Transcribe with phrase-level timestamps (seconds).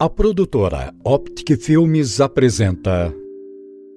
[0.00, 3.12] A produtora Optic Filmes apresenta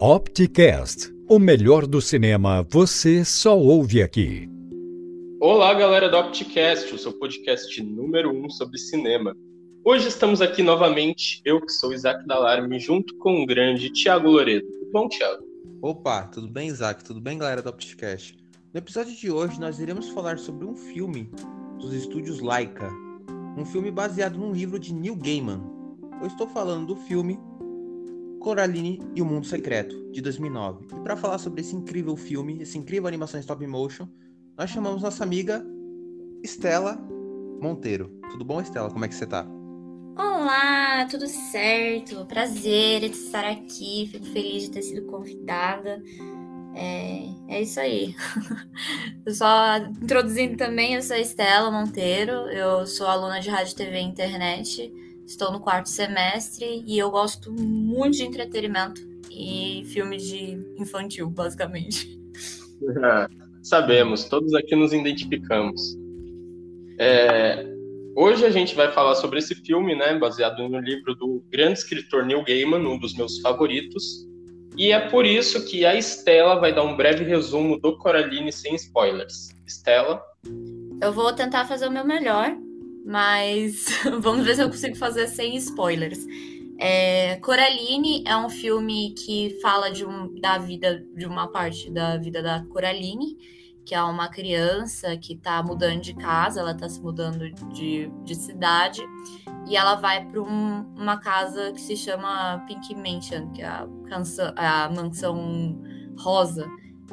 [0.02, 4.50] Opticast, o melhor do cinema você só ouve aqui.
[5.40, 9.38] Olá, galera do Opticast, o seu podcast número um sobre cinema.
[9.86, 14.66] Hoje estamos aqui novamente, eu que sou Isaac Dalarme, junto com o grande Tiago Loredo.
[14.72, 15.44] Tudo bom, Tiago?
[15.84, 17.04] Opa, tudo bem, Isaac?
[17.04, 18.36] Tudo bem, galera do Opticast?
[18.74, 21.30] No episódio de hoje, nós iremos falar sobre um filme
[21.80, 22.90] dos estúdios Laika,
[23.56, 25.81] um filme baseado num livro de Neil Gaiman.
[26.22, 27.40] Eu estou falando do filme
[28.40, 30.86] Coraline e o Mundo Secreto, de 2009.
[30.96, 34.08] E para falar sobre esse incrível filme, essa incrível animação em stop motion,
[34.56, 35.66] nós chamamos nossa amiga
[36.44, 36.96] Estela
[37.60, 38.20] Monteiro.
[38.30, 38.92] Tudo bom, Estela?
[38.92, 39.48] Como é que você tá?
[40.16, 42.24] Olá, tudo certo?
[42.28, 44.08] Prazer de estar aqui.
[44.12, 46.04] Fico feliz de ter sido convidada.
[46.76, 48.16] É, é isso aí.
[49.28, 54.04] só introduzindo também, eu sou a Estela Monteiro, eu sou aluna de rádio, TV e
[54.04, 61.30] internet, estou no quarto semestre e eu gosto muito de entretenimento e filmes de infantil,
[61.30, 62.20] basicamente.
[63.64, 65.98] sabemos, todos aqui nos identificamos.
[67.00, 67.66] É,
[68.16, 72.26] hoje a gente vai falar sobre esse filme, né, baseado no livro do grande escritor
[72.26, 74.28] Neil Gaiman, um dos meus favoritos,
[74.78, 78.76] e é por isso que a Estela vai dar um breve resumo do Coraline sem
[78.76, 79.50] spoilers.
[79.68, 80.22] Estela?
[81.02, 82.56] Eu vou tentar fazer o meu melhor,
[83.06, 83.86] mas
[84.22, 86.26] vamos ver se eu consigo fazer sem spoilers.
[86.80, 92.18] É, Coraline é um filme que fala de um, da vida, de uma parte da
[92.18, 93.38] vida da Coraline,
[93.86, 98.36] que é uma criança que está mudando de casa, ela está se mudando de, de
[98.36, 99.02] cidade,
[99.68, 103.88] e ela vai para um, uma casa que se chama Pink Mansion, que é a,
[104.08, 105.82] canção, a mansão
[106.18, 106.68] rosa.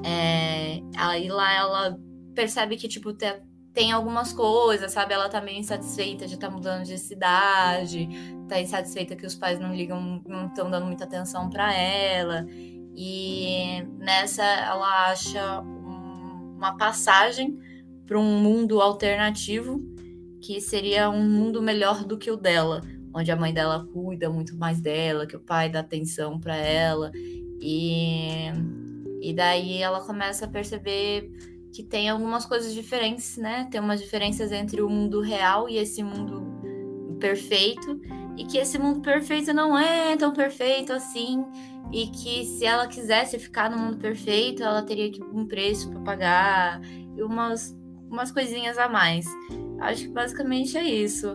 [0.05, 1.99] É, aí lá ela
[2.35, 3.43] percebe que, tipo, te,
[3.79, 5.15] tem algumas coisas, sabe?
[5.15, 8.09] Ela tá meio insatisfeita de estar tá mudando de cidade,
[8.49, 12.45] tá insatisfeita que os pais não ligam, não estão dando muita atenção para ela.
[12.93, 17.57] E nessa ela acha um, uma passagem
[18.05, 19.81] para um mundo alternativo
[20.43, 22.81] que seria um mundo melhor do que o dela,
[23.15, 27.13] onde a mãe dela cuida muito mais dela, que o pai dá atenção para ela.
[27.61, 28.49] E,
[29.23, 31.31] e daí ela começa a perceber
[31.73, 33.69] que tem algumas coisas diferentes, né?
[33.71, 36.47] Tem umas diferenças entre o mundo real e esse mundo
[37.19, 38.01] perfeito,
[38.37, 41.45] e que esse mundo perfeito não é tão perfeito assim,
[41.93, 46.01] e que se ela quisesse ficar no mundo perfeito, ela teria que um preço para
[46.01, 46.81] pagar
[47.17, 47.77] e umas
[48.11, 49.27] umas coisinhas a mais.
[49.81, 51.35] Acho que basicamente é isso.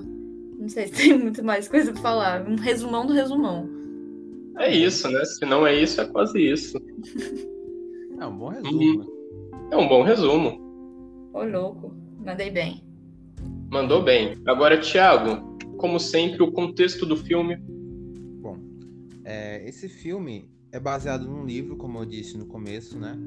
[0.58, 2.48] Não sei se tem muito mais coisa pra falar.
[2.48, 3.70] Um resumão do resumão.
[4.58, 5.24] É isso, né?
[5.26, 6.78] Se não é isso, é quase isso.
[8.20, 9.00] É um bom resumo.
[9.00, 9.13] Né?
[9.74, 11.32] É um bom resumo.
[11.34, 11.96] Ô, louco.
[12.24, 12.84] Mandei bem.
[13.72, 14.40] Mandou bem.
[14.46, 17.58] Agora, Thiago, como sempre, o contexto do filme.
[18.40, 18.60] Bom,
[19.26, 23.18] é, esse filme é baseado num livro, como eu disse no começo, né?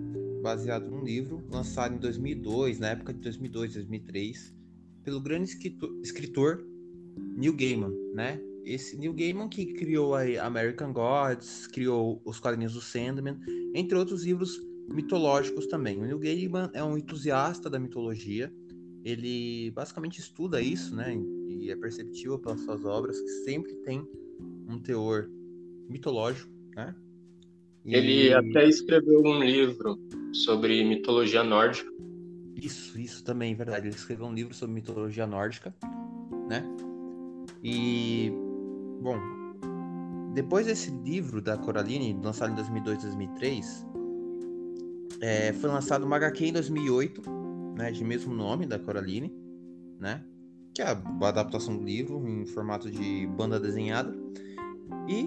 [0.40, 4.54] Baseado num livro lançado em 2002, na época de 2002, 2003,
[5.02, 5.50] pelo grande
[6.04, 6.64] escritor
[7.36, 8.40] Neil Gaiman, né?
[8.64, 13.36] Esse Neil Gaiman que criou a American Gods, criou os quadrinhos do Sandman,
[13.74, 15.98] entre outros livros mitológicos também.
[15.98, 18.52] O Neil Gaiman é um entusiasta da mitologia.
[19.04, 21.16] Ele basicamente estuda isso, né?
[21.48, 24.06] E é perceptível pelas suas obras que sempre tem
[24.68, 25.28] um teor
[25.88, 26.94] mitológico, né?
[27.84, 27.94] E...
[27.94, 29.98] Ele até escreveu um livro
[30.32, 31.96] sobre mitologia nórdica
[32.56, 33.86] isso, isso também, verdade.
[33.86, 35.74] Ele escreveu um livro sobre mitologia nórdica,
[36.48, 36.64] né?
[37.62, 38.32] E,
[39.02, 39.18] bom,
[40.34, 43.85] depois desse livro da Coraline, lançado em 2002 2003,
[45.20, 47.22] é, foi lançado uma HQ em 2008,
[47.76, 49.32] né, de mesmo nome, da Coraline,
[49.98, 50.24] né?
[50.74, 54.14] Que é a adaptação do livro em formato de banda desenhada.
[55.08, 55.20] E,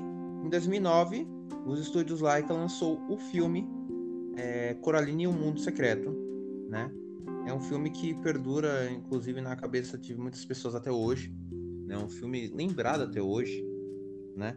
[0.46, 1.28] em 2009,
[1.66, 3.68] os estúdios Laika lançou o filme
[4.38, 6.16] é, Coraline e o Mundo Secreto,
[6.70, 6.92] né?
[7.46, 11.34] É um filme que perdura, inclusive, na cabeça de muitas pessoas até hoje.
[11.90, 13.66] É um filme lembrado até hoje,
[14.36, 14.56] né?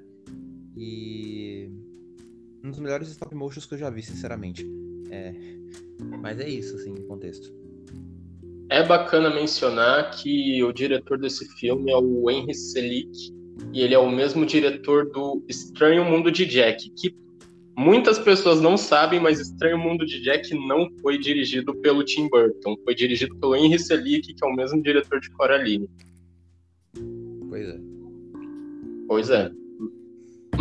[0.76, 1.70] E
[2.62, 4.66] um dos melhores stop motions que eu já vi, sinceramente.
[5.12, 5.34] É...
[6.20, 7.52] Mas é isso, assim, em contexto.
[8.68, 13.32] É bacana mencionar que o diretor desse filme é o Henry Selick,
[13.72, 17.14] e ele é o mesmo diretor do Estranho Mundo de Jack, que
[17.76, 22.76] Muitas pessoas não sabem, mas Estranho Mundo de Jack não foi dirigido pelo Tim Burton,
[22.84, 25.88] foi dirigido pelo Henry Selick, que é o mesmo diretor de Coraline.
[27.48, 27.80] Pois é.
[29.08, 29.50] Pois é.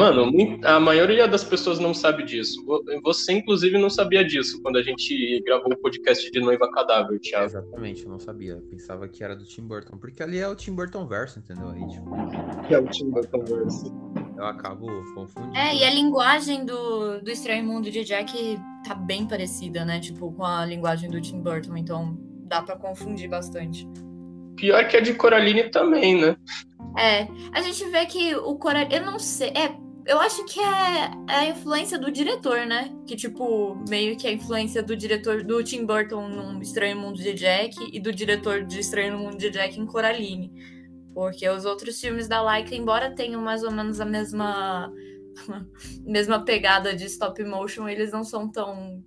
[0.02, 0.32] Mano,
[0.64, 2.60] a maioria das pessoas não sabe disso.
[3.04, 7.46] Você, inclusive, não sabia disso quando a gente gravou o podcast de Noiva Cadáver, Thiago.
[7.46, 8.54] Exatamente, eu não sabia.
[8.54, 10.00] Eu pensava que era do Tim Burton.
[10.00, 11.70] Porque ali é o Tim Burton verso, entendeu?
[11.70, 12.74] Aí, tipo...
[12.74, 13.94] É o Tim Burton verso.
[14.36, 15.56] Eu acabo confundindo.
[15.56, 20.00] É, e a linguagem do, do Estranho Mundo de Jack tá bem parecida, né?
[20.00, 21.78] Tipo, com a linguagem do Tim Burton.
[21.78, 23.88] Então, dá para confundir bastante.
[24.56, 26.36] Pior que a de Coraline também, né?
[26.98, 31.12] É, a gente vê que o Coraline, eu não sei, é, eu acho que é,
[31.30, 32.92] é, a influência do diretor, né?
[33.06, 37.34] Que, tipo, meio que a influência do diretor do Tim Burton no Estranho Mundo de
[37.34, 40.52] Jack e do diretor de Estranho Mundo de Jack em Coraline.
[41.14, 44.92] Porque os outros filmes da Laika, embora tenham mais ou menos a mesma,
[46.04, 49.04] mesma pegada de stop motion, eles não são tão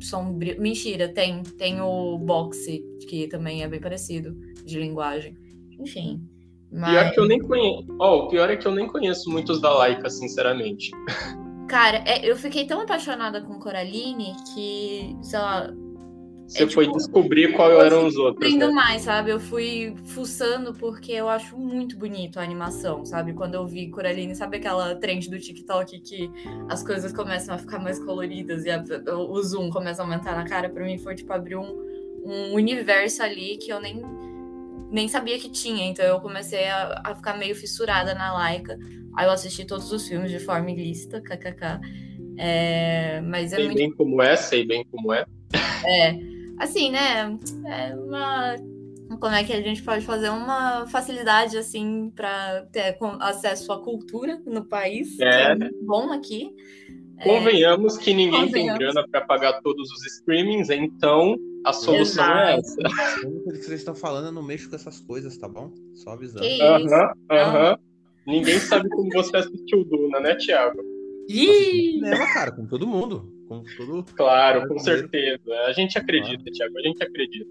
[0.00, 0.60] sombrio.
[0.60, 1.42] Mentira, tem.
[1.42, 4.34] Tem o Boxe, que também é bem parecido
[4.64, 5.36] de linguagem.
[5.80, 6.33] Enfim.
[6.74, 6.90] Mas...
[6.90, 7.86] Pior que eu nem conheço.
[8.00, 10.90] Ó, oh, pior é que eu nem conheço muitos da Laika, sinceramente.
[11.68, 15.72] Cara, é, eu fiquei tão apaixonada com Coraline que, sei lá,
[16.46, 18.54] você é, foi tipo, descobrir qual eram os outros.
[18.54, 18.66] Né?
[18.68, 19.30] mais, sabe?
[19.30, 23.32] Eu fui fuçando porque eu acho muito bonito a animação, sabe?
[23.32, 26.30] Quando eu vi Coraline, sabe aquela trend do TikTok que
[26.68, 28.82] as coisas começam a ficar mais coloridas e a,
[29.16, 30.68] o zoom começa a aumentar na cara?
[30.68, 31.82] Pra mim foi tipo abrir um,
[32.24, 34.02] um universo ali que eu nem,
[34.90, 35.86] nem sabia que tinha.
[35.86, 38.78] Então eu comecei a, a ficar meio fissurada na Laika.
[39.16, 41.80] Aí eu assisti todos os filmes de forma ilícita, kkk.
[42.36, 43.78] É, mas é sei muito...
[43.78, 45.24] bem como é, sei bem como é.
[45.86, 47.38] É assim, né?
[47.66, 48.56] É uma.
[49.20, 54.40] Como é que a gente pode fazer uma facilidade, assim, para ter acesso à cultura
[54.46, 55.18] no país?
[55.20, 55.52] É.
[55.52, 56.50] é bom aqui.
[57.22, 58.00] Convenhamos é...
[58.00, 58.78] que ninguém Convenhamos.
[58.78, 62.80] tem grana para pagar todos os streamings, então a solução é Exato.
[62.80, 63.28] é essa.
[63.28, 65.72] O que vocês estão falando, eu não mexo com essas coisas, tá bom?
[65.94, 66.44] Só avisando.
[66.44, 67.78] Aham, aham.
[68.26, 70.80] Ninguém sabe como você assistiu Duna, né, Thiago?
[71.28, 71.92] Ih!
[71.94, 73.32] Cinema, cara, com todo mundo.
[73.48, 74.04] Com todo...
[74.14, 75.40] Claro, com certeza.
[75.66, 76.52] A gente acredita, claro.
[76.52, 77.50] Thiago, a gente acredita.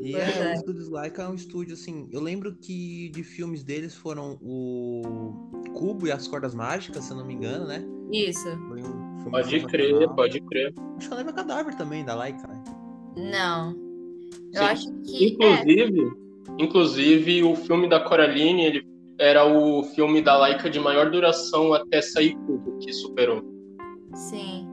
[0.00, 0.52] E é, é.
[0.52, 5.50] o Estúdios Laika é um estúdio, assim, eu lembro que de filmes deles foram o
[5.74, 7.84] Cubo e as Cordas Mágicas, se eu não me engano, né?
[8.12, 8.48] Isso.
[8.48, 10.74] Um pode crer, pode crer.
[10.96, 12.62] Acho que eu lembro Cadáver também, da Laika, né?
[13.16, 13.72] Não.
[14.52, 14.64] Eu Sim.
[14.64, 15.26] acho que.
[15.26, 16.62] Inclusive, é.
[16.62, 18.86] inclusive, o filme da Coraline, ele
[19.18, 23.42] era o filme da Laika de maior duração até sair Cubo, que superou.
[24.14, 24.66] Sim.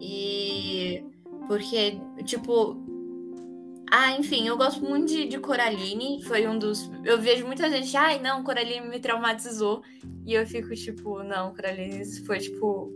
[0.00, 1.04] E
[1.46, 2.87] porque, tipo.
[3.90, 6.22] Ah, enfim, eu gosto muito de, de Coraline.
[6.22, 6.90] Foi um dos.
[7.04, 9.82] Eu vejo muita gente, ai, não, Coraline me traumatizou.
[10.26, 12.92] E eu fico, tipo, não, Coraline foi, tipo,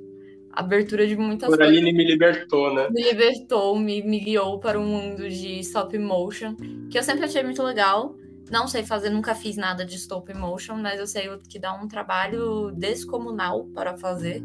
[0.53, 1.97] abertura de muitas Coraline coisas.
[1.97, 2.89] me libertou, né?
[2.91, 6.55] Me libertou, me, me guiou para um mundo de stop motion,
[6.91, 8.15] que eu sempre achei muito legal.
[8.50, 11.89] Não sei fazer, nunca fiz nada de stop motion, mas eu sei que dá um
[11.89, 14.43] trabalho descomunal para fazer.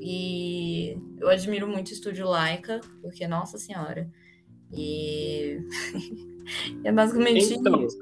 [0.00, 4.08] E eu admiro muito o estúdio Laika, porque, nossa senhora.
[4.76, 5.58] E
[6.84, 7.98] é basicamente então, isso.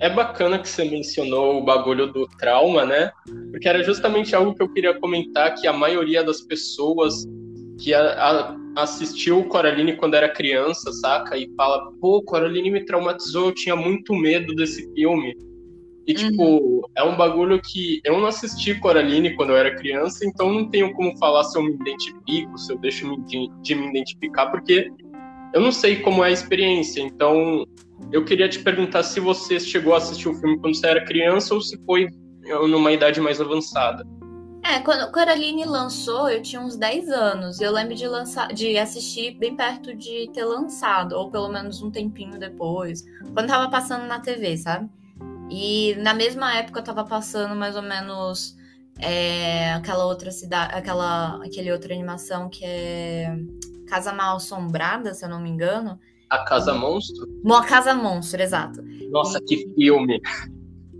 [0.00, 3.10] É bacana que você mencionou o bagulho do trauma, né?
[3.50, 7.24] Porque era justamente algo que eu queria comentar, que a maioria das pessoas
[7.80, 11.36] que a, a, assistiu Coraline quando era criança, saca?
[11.36, 15.36] E fala, pô, Coraline me traumatizou, eu tinha muito medo desse filme.
[16.06, 16.16] E, uhum.
[16.16, 20.68] tipo, é um bagulho que eu não assisti Coraline quando eu era criança, então não
[20.68, 24.90] tenho como falar se eu me identifico, se eu deixo de, de me identificar, porque
[25.54, 27.00] eu não sei como é a experiência.
[27.00, 27.64] Então,
[28.10, 31.54] eu queria te perguntar se você chegou a assistir o filme quando você era criança
[31.54, 32.08] ou se foi
[32.68, 34.04] numa idade mais avançada.
[34.64, 37.60] É, quando Coraline lançou, eu tinha uns 10 anos.
[37.60, 41.90] Eu lembro de lançar, de assistir bem perto de ter lançado, ou pelo menos um
[41.90, 44.88] tempinho depois, quando tava passando na TV, sabe?
[45.50, 48.56] E na mesma época eu tava passando mais ou menos
[48.98, 53.36] é, aquela outra cidade, aquela aquele outra animação que é
[53.88, 55.98] Casa Mal Assombrada, se eu não me engano.
[56.30, 57.28] A Casa Monstro?
[57.52, 58.82] A Casa Monstro, exato.
[59.10, 60.20] Nossa, e, que filme!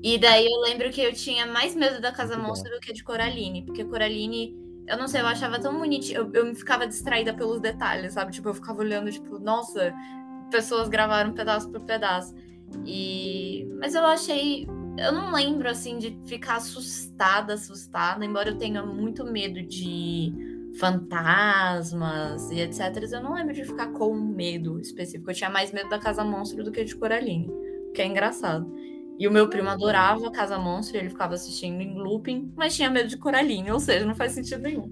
[0.03, 3.03] E daí eu lembro que eu tinha mais medo da Casa Monstro do que de
[3.03, 4.55] Coraline, porque Coraline,
[4.87, 8.31] eu não sei, eu achava tão bonitinho, eu, eu ficava distraída pelos detalhes, sabe?
[8.31, 9.95] Tipo, eu ficava olhando, tipo, nossa,
[10.51, 12.35] pessoas gravaram pedaço por pedaço.
[12.85, 18.85] E mas eu achei, eu não lembro assim de ficar assustada, assustada, embora eu tenha
[18.85, 20.33] muito medo de
[20.79, 22.81] fantasmas e etc.
[23.13, 25.31] Eu não lembro de ficar com medo específico.
[25.31, 27.51] Eu tinha mais medo da Casa Monstro do que de Coraline,
[27.95, 28.73] que é engraçado.
[29.19, 33.09] E o meu primo adorava Casa Monstro, ele ficava assistindo em looping, mas tinha medo
[33.09, 34.91] de Coraline, ou seja, não faz sentido nenhum.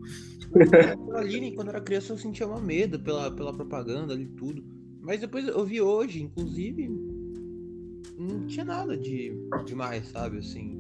[1.07, 4.65] Coraline, quando era criança, eu sentia uma medo pela, pela propaganda ali tudo.
[5.01, 6.89] Mas depois eu vi hoje, inclusive,
[8.23, 9.33] não tinha nada de
[9.65, 10.39] demais, sabe?
[10.39, 10.79] Assim.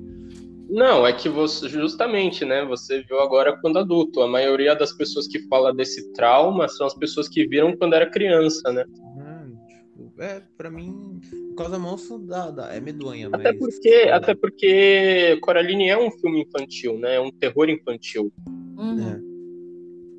[0.68, 2.64] Não, é que você, justamente, né?
[2.64, 4.22] Você viu agora quando adulto.
[4.22, 8.08] A maioria das pessoas que fala desse trauma são as pessoas que viram quando era
[8.08, 8.84] criança, né?
[9.18, 11.20] Ah, tipo, é, pra mim,
[11.56, 13.58] Casa Monstro dá, dá, é medonha, até mas...
[13.58, 17.16] Porque, até porque Coraline é um filme infantil, né?
[17.16, 18.32] É um terror infantil.
[18.48, 19.08] Uhum.
[19.28, 19.32] É.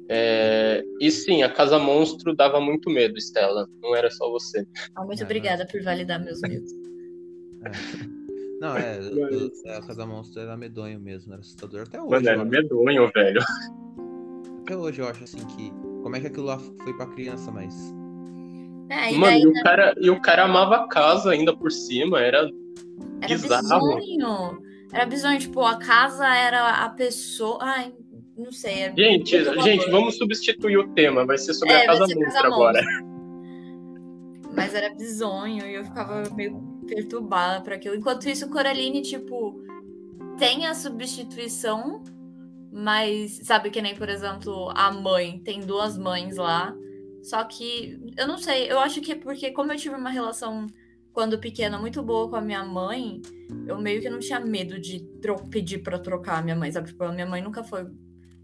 [0.09, 3.67] É, e sim, a Casa Monstro dava muito medo, Estela.
[3.81, 4.67] Não era só você.
[4.95, 6.71] Ah, muito obrigada por validar meus medos.
[7.65, 7.71] É.
[8.59, 8.99] Não, é,
[9.65, 12.11] Mas- a Casa Monstro era medonho mesmo, era assustador até hoje.
[12.11, 13.41] Mano, eu era medonho, velho.
[14.61, 15.71] Até hoje eu acho assim que.
[16.01, 17.73] Como é que aquilo lá foi pra criança, mas.
[18.89, 21.71] É, e Mano, daí e o, cara, e o cara amava a casa ainda por
[21.71, 22.19] cima.
[22.21, 22.49] Era
[23.21, 23.95] era bizarro.
[23.95, 24.61] bizonho.
[24.93, 27.57] Era bizonho, tipo, a casa era a pessoa.
[27.61, 27.93] Ai,
[28.37, 28.83] não sei.
[28.83, 31.25] é Gente, gente, vamos substituir o tema.
[31.25, 32.81] Vai ser sobre É, a Casa Monstro Casa agora.
[34.55, 36.51] Mas era bizonho e eu ficava meio
[36.93, 37.95] perturbada por aquilo.
[37.95, 39.61] Enquanto isso, Coraline, tipo,
[40.37, 42.03] tem a substituição,
[42.71, 46.75] mas sabe que nem, por exemplo, a mãe, tem duas mães lá.
[47.23, 50.67] Só que eu não sei, eu acho que é porque, como eu tive uma relação
[51.13, 53.21] quando pequena muito boa com a minha mãe,
[53.67, 55.07] eu meio que não tinha medo de
[55.49, 56.87] pedir pra trocar a minha mãe, sabe?
[56.87, 57.85] Tipo, a minha mãe nunca foi.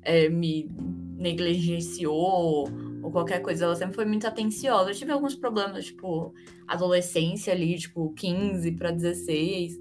[0.02, 0.70] é, me
[1.18, 2.68] negligenciou
[3.02, 4.90] ou qualquer coisa, ela sempre foi muito atenciosa.
[4.92, 6.34] Eu tive alguns problemas, tipo,
[6.68, 9.80] adolescência ali, tipo, 15 para 16.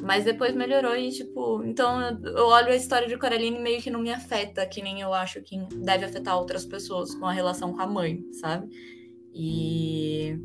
[0.00, 4.00] Mas depois melhorou e, tipo, então eu- olho a história de Coraline meio que não
[4.00, 7.82] me afeta, que nem eu acho que deve afetar outras pessoas com a relação com
[7.82, 8.68] a mãe, sabe?
[9.34, 10.38] E,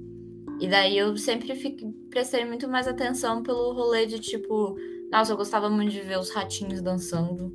[0.59, 4.75] e daí eu sempre fiquei, prestei muito mais atenção pelo rolê de, tipo,
[5.11, 7.53] nossa, eu gostava muito de ver os ratinhos dançando.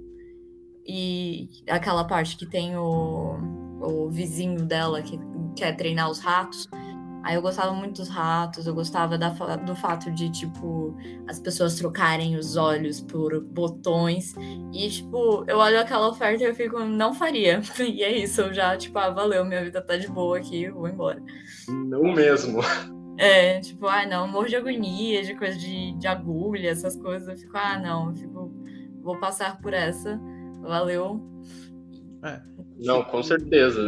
[0.87, 3.37] E aquela parte que tem o,
[3.81, 5.19] o vizinho dela que
[5.57, 6.69] quer treinar os ratos.
[7.25, 11.75] Aí eu gostava muito dos ratos, eu gostava da do fato de, tipo, as pessoas
[11.75, 14.35] trocarem os olhos por botões.
[14.73, 17.61] E, tipo, eu olho aquela oferta e eu fico, não faria.
[17.81, 20.75] E é isso, eu já, tipo, ah, valeu, minha vida tá de boa aqui, eu
[20.75, 21.21] vou embora.
[21.69, 22.61] Não mesmo.
[23.19, 27.29] É, tipo, ah, não, morro de agonia, de coisa de, de agulha, essas coisas.
[27.29, 28.53] Eu fico, ah, não, eu fico,
[29.03, 30.21] vou passar por essa,
[30.63, 31.21] valeu.
[32.23, 32.41] É,
[32.79, 33.83] Não, com certeza.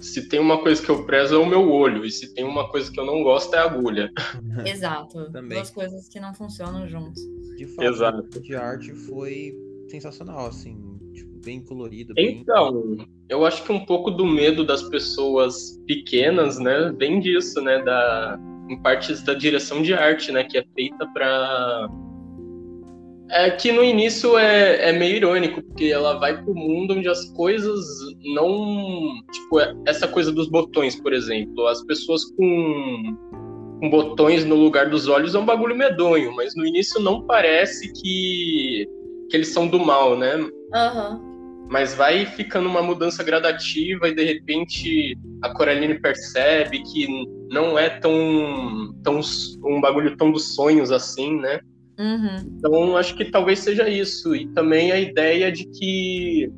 [0.00, 2.04] Se tem uma coisa que eu prezo é o meu olho.
[2.04, 4.10] E se tem uma coisa que eu não gosto é a agulha.
[4.66, 5.30] Exato.
[5.30, 5.58] Também.
[5.58, 7.22] Duas coisas que não funcionam juntos.
[7.56, 8.40] de fato, Exato.
[8.40, 9.54] de arte foi
[9.88, 10.76] sensacional, assim,
[11.12, 12.14] tipo, bem colorido.
[12.14, 12.38] Bem...
[12.40, 12.96] Então,
[13.28, 18.38] eu acho que um pouco do medo das pessoas pequenas, né, vem disso, né, da
[18.68, 21.88] em partes da direção de arte, né, que é feita para
[23.30, 27.24] é que no início é, é meio irônico, porque ela vai pro mundo onde as
[27.32, 27.84] coisas
[28.34, 29.10] não.
[29.32, 31.66] Tipo, é- essa coisa dos botões, por exemplo.
[31.66, 33.16] As pessoas com,
[33.80, 37.92] com botões no lugar dos olhos é um bagulho medonho, mas no início não parece
[37.94, 38.86] que,
[39.30, 40.34] que eles são do mal, né?
[40.74, 41.20] Aham.
[41.70, 47.06] mas vai ficando uma mudança gradativa e de repente a Coraline percebe que
[47.50, 49.20] não é tão, tão
[49.64, 51.60] um bagulho tão dos sonhos assim, né?
[52.02, 52.56] Uhum.
[52.58, 56.50] Então acho que talvez seja isso e também a ideia de que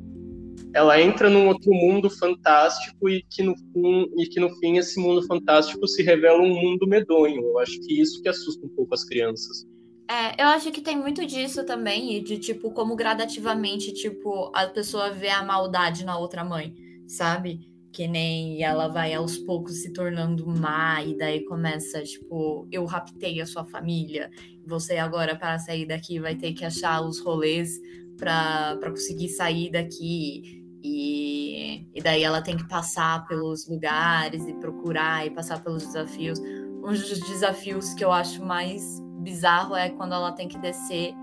[0.73, 4.99] ela entra num outro mundo fantástico e que no fim, e que no fim esse
[4.99, 7.41] mundo fantástico se revela um mundo medonho.
[7.43, 9.65] Eu acho que isso que assusta um pouco as crianças.
[10.09, 14.67] É, eu acho que tem muito disso também, e de tipo, como gradativamente, tipo, a
[14.67, 16.73] pessoa vê a maldade na outra mãe,
[17.07, 17.59] sabe?
[17.91, 23.41] Que nem ela vai aos poucos se tornando má, e daí começa, tipo, eu raptei
[23.41, 24.29] a sua família,
[24.67, 27.79] você agora, para sair daqui, vai ter que achar os rolês
[28.17, 30.63] pra conseguir sair daqui.
[30.83, 36.39] E, e daí ela tem que passar pelos lugares e procurar e passar pelos desafios.
[36.39, 41.13] Um dos desafios que eu acho mais bizarro é quando ela tem que descer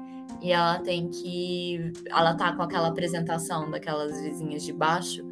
[0.40, 1.92] e ela tem que.
[2.10, 5.22] Ela tá com aquela apresentação daquelas vizinhas de baixo,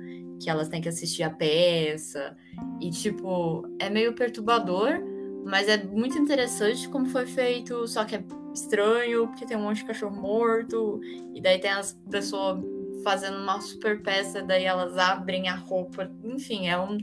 [0.41, 2.37] que elas têm que assistir a peça.
[2.81, 5.01] E, tipo, é meio perturbador,
[5.45, 9.79] mas é muito interessante como foi feito, só que é estranho, porque tem um monte
[9.79, 11.01] de cachorro morto,
[11.35, 12.63] e daí tem as pessoas
[13.03, 16.99] fazendo uma super peça, daí elas abrem a roupa, enfim, é um.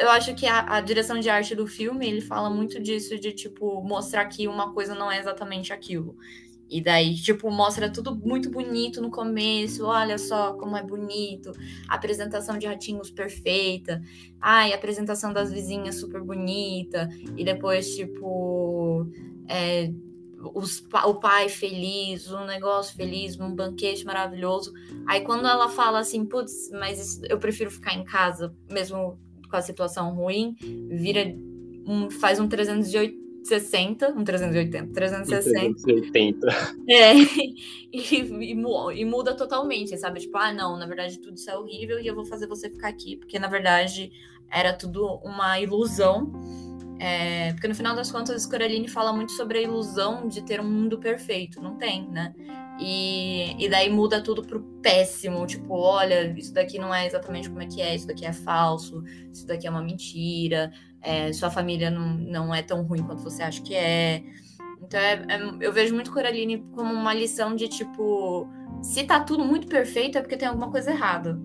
[0.00, 3.32] Eu acho que a, a, direção de arte do filme, ele fala muito disso, de,
[3.32, 6.16] tipo, mostrar que uma coisa não é exatamente aquilo.
[6.70, 11.52] E daí, tipo, mostra tudo muito bonito no começo, olha só como é bonito,
[11.88, 14.00] a apresentação de ratinhos perfeita,
[14.40, 19.04] ai, a apresentação das vizinhas super bonita, e depois, tipo,
[19.48, 19.90] é,
[20.54, 24.72] os, o pai feliz, um negócio feliz, um banquete maravilhoso.
[25.06, 29.18] Aí quando ela fala assim, putz, mas eu prefiro ficar em casa, mesmo
[29.50, 30.54] com a situação ruim,
[30.88, 31.34] vira
[31.86, 35.82] um, faz um 308, 360, um 380, 360.
[35.82, 36.46] 380.
[36.88, 37.12] É,
[37.92, 38.52] e,
[39.00, 40.20] e, muda totalmente, sabe?
[40.20, 42.88] Tipo, ah, não, na verdade tudo isso é horrível e eu vou fazer você ficar
[42.88, 44.12] aqui, porque na verdade
[44.50, 46.32] era tudo uma ilusão.
[47.02, 50.70] É, porque no final das contas, Coraline fala muito sobre a ilusão de ter um
[50.70, 51.58] mundo perfeito.
[51.62, 52.34] Não tem, né?
[52.78, 55.46] E, e daí muda tudo pro péssimo.
[55.46, 59.02] Tipo, olha, isso daqui não é exatamente como é que é, isso daqui é falso,
[59.32, 60.70] isso daqui é uma mentira,
[61.02, 64.22] é, sua família não, não é tão ruim quanto você acha que é.
[64.82, 68.48] Então, é, é, eu vejo muito Coraline como uma lição de tipo,
[68.82, 71.38] se tá tudo muito perfeito é porque tem alguma coisa errada.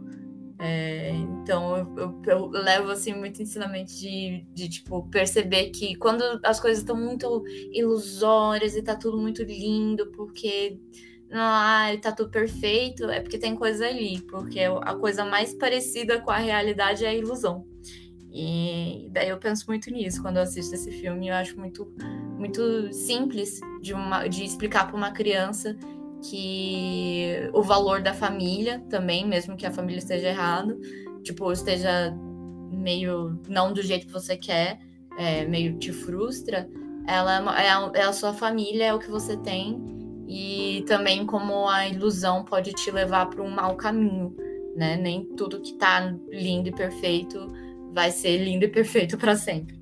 [0.57, 6.23] É, então eu, eu, eu, levo assim muito ensinamento de, de tipo perceber que quando
[6.43, 7.43] as coisas estão muito
[7.73, 10.79] ilusórias e tá tudo muito lindo, porque
[11.31, 16.31] ah, tá tudo perfeito, é porque tem coisa ali, porque a coisa mais parecida com
[16.31, 17.67] a realidade é a ilusão.
[18.37, 21.29] E daí eu penso muito nisso quando eu assisto esse filme.
[21.29, 21.89] Eu acho muito,
[22.37, 25.73] muito simples de, uma, de explicar para uma criança
[26.21, 30.77] que o valor da família também, mesmo que a família esteja errado,
[31.23, 32.13] tipo, esteja
[32.69, 34.79] meio não do jeito que você quer,
[35.17, 36.69] é, meio te frustra,
[37.07, 39.81] ela é, a, é a sua família, é o que você tem,
[40.27, 44.35] e também como a ilusão pode te levar para um mau caminho,
[44.75, 44.97] né?
[44.97, 47.47] Nem tudo que tá lindo e perfeito
[47.95, 49.79] vai ser lindo e perfeito para sempre.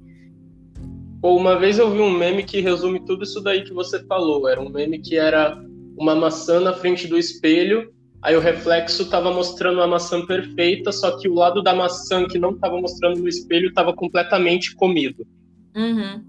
[1.23, 4.47] Uma vez eu vi um meme que resume tudo isso daí que você falou.
[4.47, 5.59] Era um meme que era
[5.97, 7.91] uma maçã na frente do espelho,
[8.21, 12.37] aí o reflexo estava mostrando a maçã perfeita, só que o lado da maçã que
[12.37, 15.25] não estava mostrando no espelho estava completamente comido.
[15.75, 16.23] Uhum.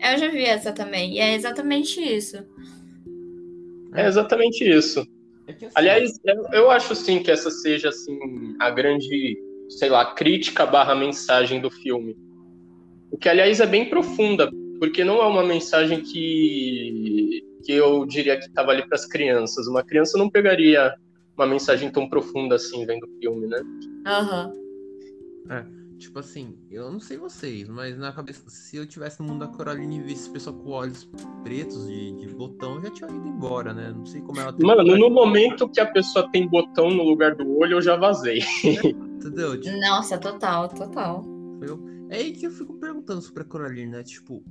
[0.00, 2.36] Eu já vi essa também, e é exatamente isso.
[3.94, 5.04] É exatamente isso.
[5.46, 6.20] É assim, Aliás,
[6.52, 9.36] eu acho sim que essa seja assim a grande
[9.68, 12.16] sei lá, crítica barra mensagem do filme.
[13.10, 18.36] O que, aliás, é bem profunda, porque não é uma mensagem que, que eu diria
[18.36, 19.66] que estava ali para as crianças.
[19.66, 20.92] Uma criança não pegaria
[21.36, 23.62] uma mensagem tão profunda assim vendo o filme, né?
[24.06, 24.52] Aham.
[24.52, 25.52] Uhum.
[25.52, 25.84] É.
[25.98, 29.46] Tipo assim, eu não sei vocês, mas na cabeça, se eu tivesse no mundo da
[29.46, 31.08] Coraline e visse pessoa com olhos
[31.42, 33.92] pretos de, de botão, eu já tinha ido embora, né?
[33.96, 34.66] Não sei como ela tem.
[34.66, 38.42] Mano, no momento que a pessoa tem botão no lugar do olho, eu já vazei.
[39.14, 39.60] Entendeu?
[39.60, 41.24] Tipo, Nossa, total, total.
[41.60, 44.02] Eu, é aí que eu fico perguntando sobre a Coraline, né?
[44.02, 44.42] Tipo,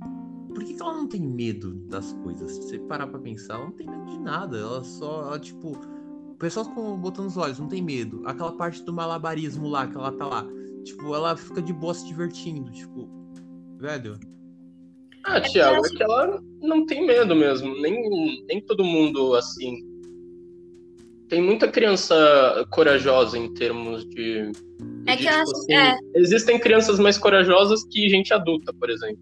[0.48, 2.52] por que, que ela não tem medo das coisas?
[2.52, 4.58] Se você parar pra pensar, ela não tem medo de nada.
[4.58, 5.78] Ela só, ela, tipo.
[6.38, 8.22] Pessoas com botão nos olhos, não tem medo.
[8.26, 10.44] Aquela parte do malabarismo lá, que ela tá lá
[10.84, 13.08] Tipo, ela fica de boa se divertindo, tipo,
[13.78, 14.20] velho.
[15.24, 17.74] Ah, Thiago, é que ela não tem medo mesmo.
[17.80, 19.78] Nem, nem todo mundo, assim.
[21.28, 24.52] Tem muita criança corajosa em termos de.
[25.06, 25.98] É de, que eu tipo, acho assim, é.
[26.14, 29.18] Existem crianças mais corajosas que gente adulta, por exemplo.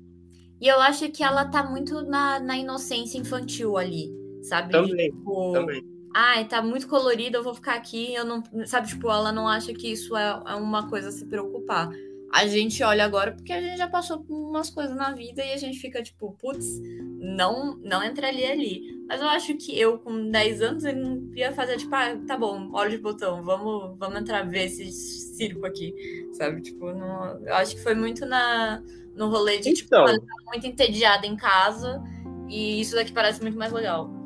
[0.60, 4.10] E eu acho que ela tá muito na, na inocência infantil ali,
[4.42, 4.70] sabe?
[4.70, 9.10] Também, tipo, também ai, tá muito colorido, eu vou ficar aqui, eu não, sabe, tipo,
[9.10, 11.88] ela não acha que isso é, é uma coisa a se preocupar.
[12.32, 15.52] A gente olha agora porque a gente já passou por umas coisas na vida e
[15.52, 16.80] a gente fica tipo, putz,
[17.18, 19.04] não, não entraria ali.
[19.06, 22.36] Mas eu acho que eu, com 10 anos, eu não ia fazer, tipo, ah, tá
[22.36, 25.94] bom, olha de botão, vamos, vamos entrar ver esse circo aqui,
[26.32, 26.62] sabe?
[26.62, 28.82] Tipo, não, eu acho que foi muito na,
[29.14, 30.06] no rolê de, tipo, então...
[30.06, 32.02] tipo, muito entediada em casa
[32.48, 34.22] e isso daqui parece muito mais legal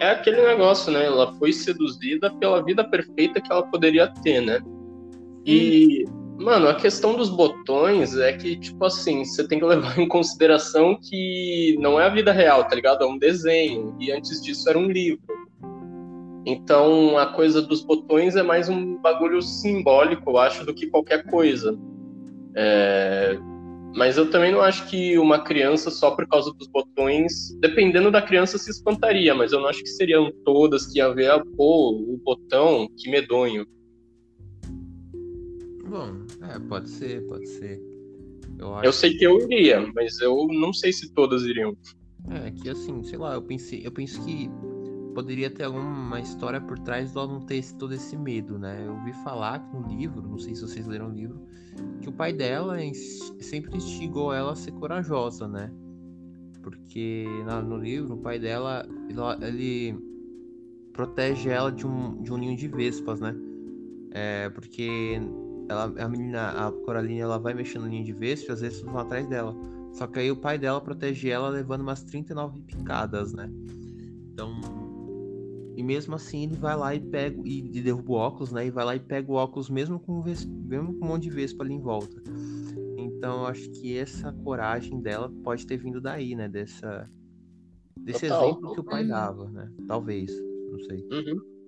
[0.00, 1.04] é aquele negócio, né?
[1.04, 4.58] Ela foi seduzida pela vida perfeita que ela poderia ter, né?
[5.44, 6.06] E,
[6.40, 10.98] mano, a questão dos botões é que, tipo assim, você tem que levar em consideração
[11.00, 13.04] que não é a vida real, tá ligado?
[13.04, 13.94] É um desenho.
[14.00, 15.20] E antes disso era um livro.
[16.46, 21.26] Então, a coisa dos botões é mais um bagulho simbólico, eu acho, do que qualquer
[21.26, 21.78] coisa.
[22.56, 23.38] É,
[23.94, 28.22] mas eu também não acho que uma criança, só por causa dos botões, dependendo da
[28.22, 31.90] criança, se espantaria, mas eu não acho que seriam todas que ia ver, ah, pô,
[31.90, 33.66] o botão, que medonho.
[35.90, 37.82] Bom, é, pode ser, pode ser.
[38.56, 38.86] Eu, acho...
[38.86, 41.76] eu sei que eu iria, mas eu não sei se todas iriam.
[42.28, 44.48] É, que assim, sei lá, eu pensei, eu penso que
[45.14, 48.84] poderia ter alguma história por trás dela não ter esse, todo esse medo, né?
[48.86, 51.44] Eu ouvi falar que no livro, não sei se vocês leram o livro,
[52.00, 52.76] que o pai dela
[53.40, 55.72] sempre instigou ela a ser corajosa, né?
[56.62, 59.98] Porque na, no livro, o pai dela, ele, ele,
[60.92, 63.34] protege ela de um, de um ninho de vespas, né?
[64.12, 65.20] É, porque
[65.70, 68.80] ela, a menina, a Coraline, ela vai mexendo no ninho de vespas e às vezes
[68.80, 69.54] vão atrás dela.
[69.92, 73.48] Só que aí o pai dela protege ela levando umas 39 picadas, né?
[74.32, 74.50] Então,
[75.76, 78.66] e mesmo assim ele vai lá e pega e, derruba o óculos, né?
[78.66, 81.62] E vai lá e pega o óculos mesmo com, mesmo com um monte de vespa
[81.62, 82.20] ali em volta.
[82.98, 86.48] Então, eu acho que essa coragem dela pode ter vindo daí, né?
[86.48, 87.08] Dessa,
[87.98, 88.48] desse Total.
[88.48, 89.08] exemplo que o pai Uhum.
[89.08, 89.70] dava, né?
[89.86, 90.32] Talvez,
[90.70, 90.98] não sei.
[91.12, 91.59] Uhum.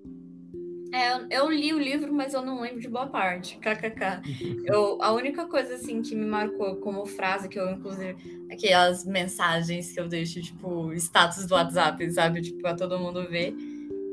[0.93, 3.57] É, eu- li o livro, mas eu não lembro de boa parte.
[3.59, 4.21] KKK.
[4.65, 8.15] Eu, a única coisa assim que me marcou como frase que eu inclusive
[8.51, 13.55] aquelas mensagens que eu deixo tipo status do WhatsApp, sabe, tipo para todo mundo ver,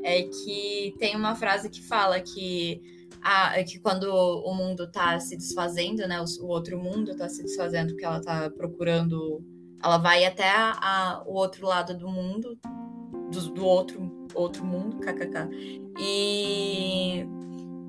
[0.02, 2.80] é que tem uma frase que fala que
[3.22, 7.42] a, que quando o mundo tá se desfazendo, né, o, o outro mundo tá se
[7.42, 9.44] desfazendo porque ela tá procurando,
[9.82, 12.58] ela vai até a- a- o outro lado do mundo,
[13.30, 15.48] do, do outro outro mundo, kkk.
[15.98, 17.26] E,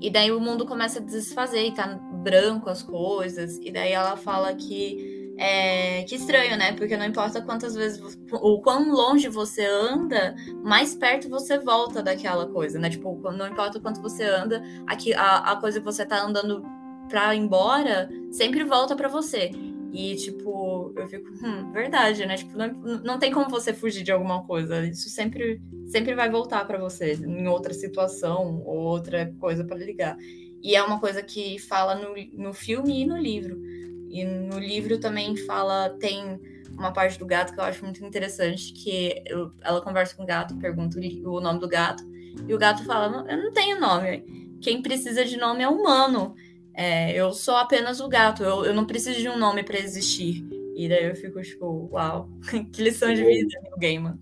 [0.00, 1.86] e daí o mundo começa a desfazer e tá
[2.22, 3.58] branco as coisas.
[3.62, 6.72] E daí ela fala que é que estranho, né?
[6.72, 12.02] Porque não importa quantas vezes vo- o quão longe você anda, mais perto você volta
[12.02, 12.90] daquela coisa, né?
[12.90, 16.62] Tipo, não importa quanto você anda, aqui a, a coisa que você tá andando
[17.08, 19.50] pra ir embora sempre volta pra você.
[19.92, 22.36] E, tipo, eu fico, hum, verdade, né?
[22.36, 24.86] Tipo, não, não tem como você fugir de alguma coisa.
[24.86, 30.16] Isso sempre, sempre vai voltar pra você, em outra situação ou outra coisa pra ligar.
[30.62, 33.60] E é uma coisa que fala no, no filme e no livro.
[34.08, 38.72] E no livro também fala, tem uma parte do gato que eu acho muito interessante,
[38.72, 42.02] que eu- ela conversa com o gato, pergunta o nome do gato,
[42.48, 44.24] e o gato fala, "Não, eu não tenho nome.
[44.60, 46.34] Quem precisa de nome é humano.
[46.74, 50.44] É, eu sou apenas o gato, eu, eu não preciso de um nome pra existir.
[50.74, 52.28] E daí eu fico tipo, uau,
[52.72, 54.18] que lição de vida, Neil Gaiman.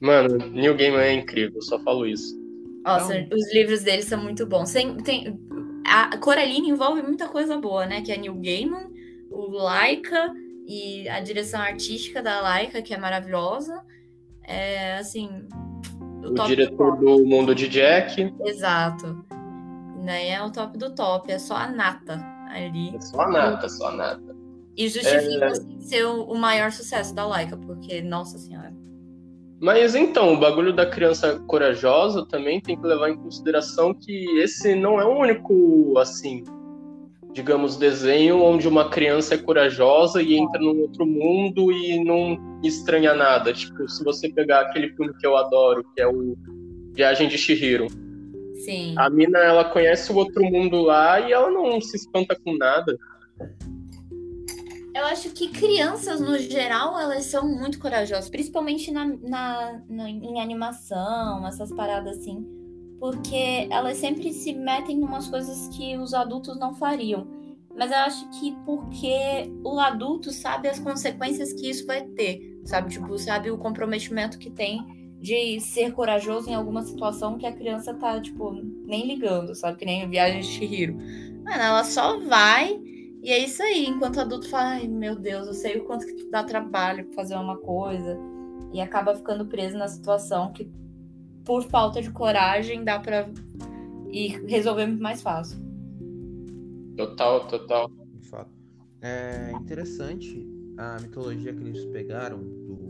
[0.00, 2.38] Mano, New Game é incrível, eu só falo isso.
[2.84, 4.72] Nossa, os livros dele são muito bons.
[4.72, 5.38] Tem, tem,
[5.84, 8.00] a Coraline envolve muita coisa boa, né?
[8.00, 8.90] Que é Neil Gaiman,
[9.30, 10.32] o Laika
[10.66, 13.82] e a direção artística da Laika, que é maravilhosa.
[14.42, 15.28] É, assim...
[16.24, 18.32] O do diretor do Mundo de Jack.
[18.44, 19.24] Exato.
[20.04, 22.94] Daí é o top do top, é só a nata ali.
[22.94, 24.36] É só a nata, só a nata.
[24.76, 28.72] E justifica assim, ser o, maior sucesso da Laika, porque, nossa senhora.
[29.60, 34.76] Mas então, o bagulho da criança corajosa também tem que levar em consideração que esse
[34.76, 36.44] não é o único, assim,
[37.32, 43.14] digamos, desenho onde uma criança é corajosa e entra num outro mundo e não estranha
[43.14, 43.52] nada.
[43.52, 46.36] Tipo, se você pegar aquele filme que eu adoro, que é o
[46.94, 47.88] Viagem de Chihiro.
[48.64, 48.94] Sim.
[48.98, 52.96] A mina, ela conhece o outro mundo lá e ela não se espanta com nada.
[54.94, 60.40] Eu acho que crianças, no geral, elas são muito corajosas, principalmente na, na, na- em
[60.40, 62.44] animação, essas paradas assim.
[62.98, 67.28] Porque elas sempre se metem em umas coisas que os adultos não fariam.
[67.76, 72.90] Mas eu acho que porque o adulto sabe as consequências que isso vai ter, sabe?
[72.90, 74.84] Tipo, sabe o comprometimento que tem
[75.20, 78.52] de ser corajoso em alguma situação que a criança tá, tipo,
[78.84, 79.78] nem ligando, sabe?
[79.78, 80.94] Que nem Viagem de Chihiro.
[81.44, 82.80] Mano, ela só vai
[83.22, 86.30] e é isso aí, enquanto adulto fala, ai meu Deus, eu sei o quanto que
[86.30, 88.16] dá trabalho fazer uma coisa.
[88.72, 90.70] E acaba ficando preso na situação que,
[91.44, 93.28] por falta de coragem, dá pra
[94.10, 95.58] ir resolver muito mais fácil.
[96.96, 97.90] Total, total.
[98.14, 98.50] De fato.
[99.00, 102.87] É interessante a mitologia que eles pegaram do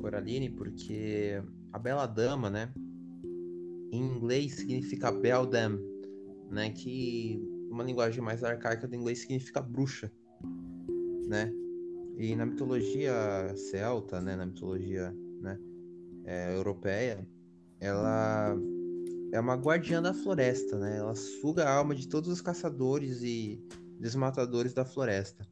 [0.00, 2.72] Coraline, porque a Bela Dama, né?
[3.92, 5.78] Em inglês significa Beldam,
[6.50, 6.70] né?
[6.70, 10.10] Que uma linguagem mais arcaica do inglês significa bruxa,
[11.28, 11.52] né?
[12.16, 13.12] E na mitologia
[13.56, 14.36] celta, né?
[14.36, 15.58] Na mitologia né,
[16.24, 17.26] é, europeia,
[17.78, 18.56] ela
[19.32, 20.98] é uma guardiã da floresta, né?
[20.98, 23.62] Ela suga a alma de todos os caçadores e
[23.98, 25.46] desmatadores da floresta?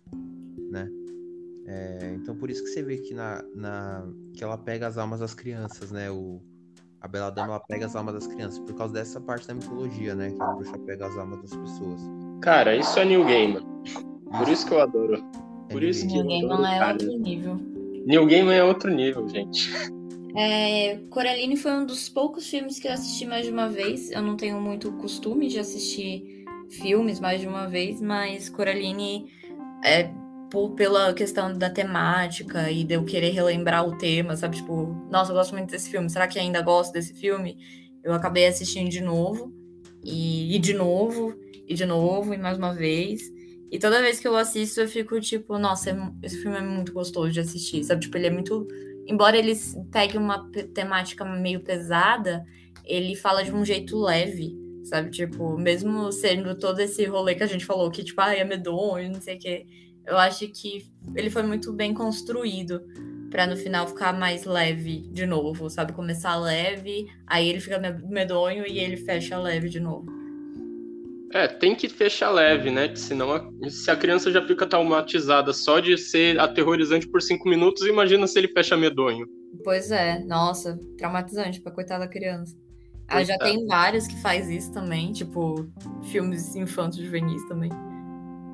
[1.70, 4.02] É, então por isso que você vê que na, na
[4.35, 6.11] que ela pega as almas das crianças, né?
[6.11, 6.40] O,
[6.98, 10.14] a Bela Dama ela pega as almas das crianças por causa dessa parte da mitologia,
[10.14, 10.31] né?
[10.31, 12.00] Que a bruxa pega as almas das pessoas.
[12.40, 13.59] Cara, isso é New Game.
[14.38, 15.22] Por isso que eu adoro.
[15.70, 17.54] Por isso que eu Ninguém adoro, não é outro nível.
[18.07, 19.70] New Game é outro nível, gente.
[20.35, 24.11] É, Coraline foi um dos poucos filmes que eu assisti mais de uma vez.
[24.11, 29.26] Eu não tenho muito costume de assistir filmes mais de uma vez, mas Coraline,
[29.85, 30.11] é,
[30.51, 34.57] por- pela questão da temática e de eu querer relembrar o tema, sabe?
[34.57, 37.57] Tipo, nossa, eu gosto muito desse filme, será que ainda gosto desse filme?
[38.03, 39.53] Eu acabei assistindo de novo,
[40.05, 41.35] e, e de novo,
[41.67, 43.23] e de novo, e mais uma vez.
[43.71, 46.93] E toda vez que eu assisto, eu fico tipo, nossa, é esse filme é muito
[46.93, 48.01] gostoso de assistir, sabe?
[48.03, 48.67] Tipo, ele é muito
[49.07, 49.55] embora ele
[49.91, 52.45] pegue uma temática meio pesada,
[52.85, 55.11] ele fala de um jeito leve, sabe?
[55.11, 59.11] Tipo, mesmo sendo todo esse rolê que a gente falou, que tipo, ai, é medonho,
[59.13, 59.67] não sei o quê.
[60.09, 62.81] Eu acho que ele foi muito bem construído
[63.31, 65.92] pra no final ficar mais leve de novo, sabe?
[65.92, 70.07] Começar leve, aí ele fica me- medonho e ele fecha leve de novo.
[71.35, 72.88] É, tem que fechar leve, né?
[72.88, 77.51] Que senão, a- se a criança já fica traumatizada só de ser aterrorizante por cinco
[77.51, 79.27] minutos, imagina se ele fecha medonho.
[79.62, 82.57] Pois é, nossa, traumatizante pra coitada da criança.
[83.09, 83.51] Ah, já Coitada.
[83.51, 85.66] tem vários que faz isso também, tipo,
[86.05, 87.71] filmes infantos juvenis também.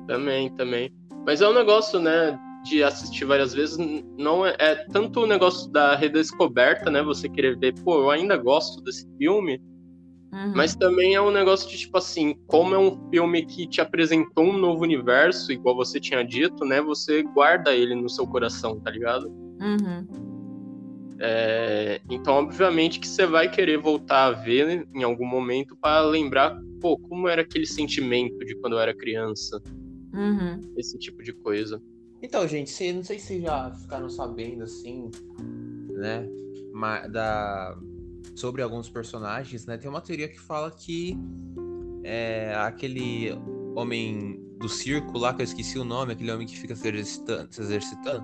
[0.07, 0.93] Também, também.
[1.25, 3.77] Mas é um negócio, né, de assistir várias vezes,
[4.17, 8.37] não é, é tanto o negócio da redescoberta, né, você querer ver, pô, eu ainda
[8.37, 9.61] gosto desse filme,
[10.33, 10.51] Uhum.
[10.53, 14.43] mas também é um negócio de, tipo assim, como é um filme que te apresentou
[14.43, 18.91] um novo universo, igual você tinha dito, né, você guarda ele no seu coração, tá
[18.91, 19.27] ligado?
[19.29, 20.05] Uhum.
[21.19, 26.01] É, então, obviamente que você vai querer voltar a ver né, em algum momento para
[26.01, 29.61] lembrar, pô, como era aquele sentimento de quando eu era criança,
[30.15, 30.61] Uhum.
[30.77, 31.81] esse tipo de coisa.
[32.21, 35.11] Então, gente, cê- não sei se vocês já ficaram sabendo, assim,
[35.91, 36.27] né,
[37.11, 37.77] da...
[38.35, 39.77] sobre alguns personagens, né?
[39.77, 41.17] Tem uma teoria que fala que
[42.03, 43.29] é, aquele
[43.75, 47.53] homem do circo lá, que eu esqueci o nome, aquele homem que fica se exercitando,
[47.53, 48.23] se exercitando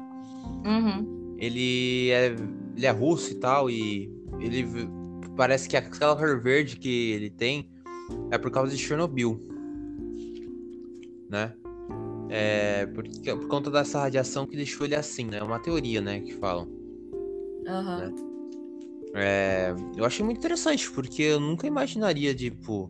[0.65, 1.35] Uhum.
[1.37, 2.27] ele é,
[2.75, 4.65] ele é russo e tal, e ele
[5.35, 7.69] parece que aquela cor verde que ele tem
[8.31, 9.39] é por causa de Chernobyl,
[11.29, 11.53] né?
[12.33, 15.39] É, porque, por conta dessa radiação que deixou ele assim, né?
[15.39, 16.67] É uma teoria, né, que falam.
[17.67, 18.13] Aham.
[19.13, 22.89] É, eu achei muito interessante, porque eu nunca imaginaria, tipo,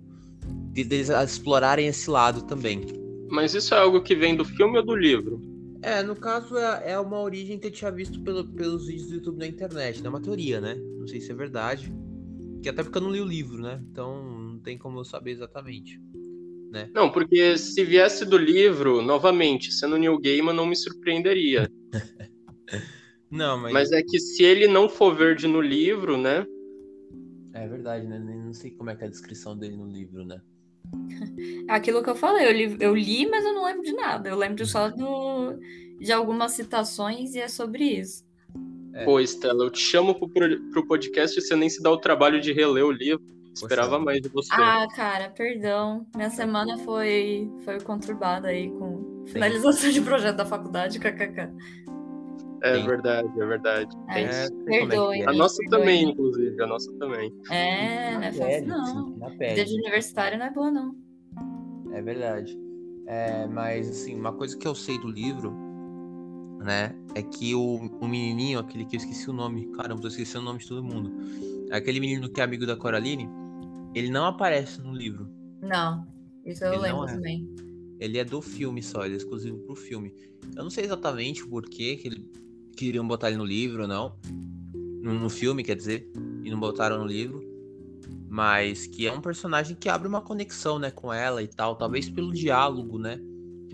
[0.71, 2.81] de- deles explorarem esse lado também.
[3.29, 5.41] Mas isso é algo que vem do filme ou do livro?
[5.81, 9.15] É, no caso é, é uma origem que eu tinha visto pelo- pelos vídeos do
[9.15, 10.09] YouTube na internet, né?
[10.09, 10.75] Uma teoria, né?
[10.99, 11.91] Não sei se é verdade.
[12.61, 13.81] Que até porque eu não li o livro, né?
[13.91, 15.99] Então não tem como eu saber exatamente.
[16.93, 21.69] Não, porque se viesse do livro, novamente, sendo Neil Gaiman, não me surpreenderia.
[23.31, 26.45] Não, mas, Mas é que se ele não for verde no livro, né?
[27.53, 28.19] é verdade, né?
[28.19, 30.41] Nem- Não sei como é que é a descrição dele no livro, né?
[31.69, 34.27] Aquilo que eu falei, eu li, eu li, mas eu não lembro de nada.
[34.27, 35.57] Eu lembro só do,
[35.99, 38.25] de algumas citações e é sobre isso.
[38.93, 39.05] É.
[39.05, 41.97] Pô, Estela, eu te chamo pro, pro pro podcast e você nem se dá o
[41.97, 43.23] trabalho de reler o livro.
[43.53, 44.49] Esperava mais de você.
[44.53, 46.05] Ah, cara, perdão.
[46.15, 51.49] Minha semana foi, foi conturbada aí com finalização de projeto da faculdade, kkk.
[52.63, 52.87] é sim.
[52.87, 53.97] verdade, é verdade.
[54.09, 55.23] É, é que perdoem.
[55.23, 55.29] é.
[55.29, 55.79] A nossa perdoem.
[55.79, 57.33] também, inclusive, a nossa também.
[57.49, 58.85] É, não é fácil não.
[58.85, 60.95] sim, Vida de universitário não é boa, não.
[61.93, 62.57] É verdade.
[63.05, 65.53] É, mas, assim, uma coisa que eu sei do livro,
[66.63, 70.37] né, é que o, o menininho, aquele que eu esqueci o nome, caramba, eu esqueci
[70.37, 71.11] o nome de todo mundo.
[71.71, 73.29] Aquele menino que é amigo da Coraline,
[73.93, 75.27] ele não aparece no livro.
[75.61, 76.07] Não,
[76.45, 77.13] isso eu Ele lembro é.
[77.13, 77.55] também.
[77.99, 80.13] Ele é do filme só, ele é exclusivo pro filme.
[80.55, 82.31] Eu não sei exatamente o porquê que ele
[82.75, 84.17] queriam botar ele no livro ou não.
[85.03, 86.09] No, no filme, quer dizer,
[86.43, 87.43] e não botaram no livro.
[88.27, 91.75] Mas que é um personagem que abre uma conexão, né, com ela e tal.
[91.75, 93.19] Talvez pelo diálogo, né?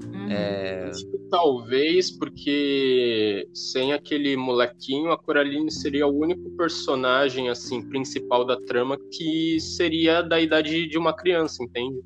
[0.03, 0.31] Uhum.
[0.31, 0.91] É,
[1.29, 8.97] Talvez porque sem aquele molequinho, a Coraline seria o único personagem assim principal da trama
[9.12, 12.01] que seria da idade de uma criança, entende?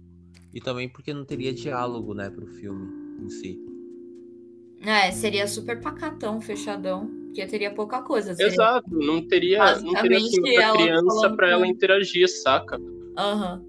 [0.54, 2.90] E também porque não teria diálogo, né, pro filme
[3.24, 3.60] em si.
[4.84, 8.34] É, seria super pacatão, fechadão, porque teria pouca coisa.
[8.34, 8.52] Seria...
[8.52, 12.80] Exato, não teria, não teria assim, criança pra ela interagir, saca?
[13.16, 13.64] Aham.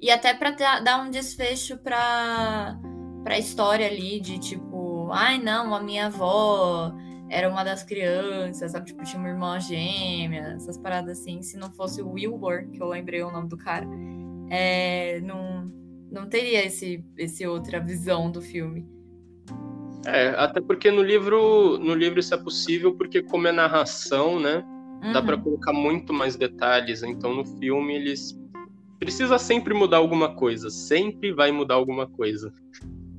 [0.00, 2.78] E até pra dar dar um desfecho pra,
[3.22, 6.92] pra história ali de tipo, ai não, a minha avó
[7.28, 8.86] era uma das crianças, sabe?
[8.86, 11.40] Tipo, tinha uma irmã gêmea, essas paradas assim.
[11.42, 13.86] Se não fosse o Wilbur, que eu lembrei o nome do cara,
[14.50, 15.72] é, não,
[16.10, 18.86] não teria esse, esse outra visão do filme.
[20.04, 24.64] É, até porque no livro, no livro isso é possível porque como é narração, né?
[25.12, 25.26] Dá Uhum.
[25.26, 27.02] pra colocar muito mais detalhes.
[27.02, 28.38] Então no filme eles
[28.98, 32.52] precisa sempre mudar alguma coisa, sempre vai mudar alguma coisa.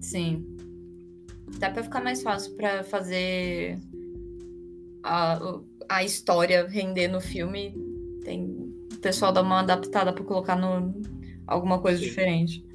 [0.04, 0.46] Sim.
[1.60, 3.80] Dá pra ficar mais fácil pra fazer
[5.02, 5.40] a,
[5.90, 7.74] a história render no filme.
[8.24, 8.44] Tem
[8.94, 10.94] o pessoal dá uma adaptada pra colocar no
[11.48, 12.06] alguma coisa Sim.
[12.06, 12.66] diferente.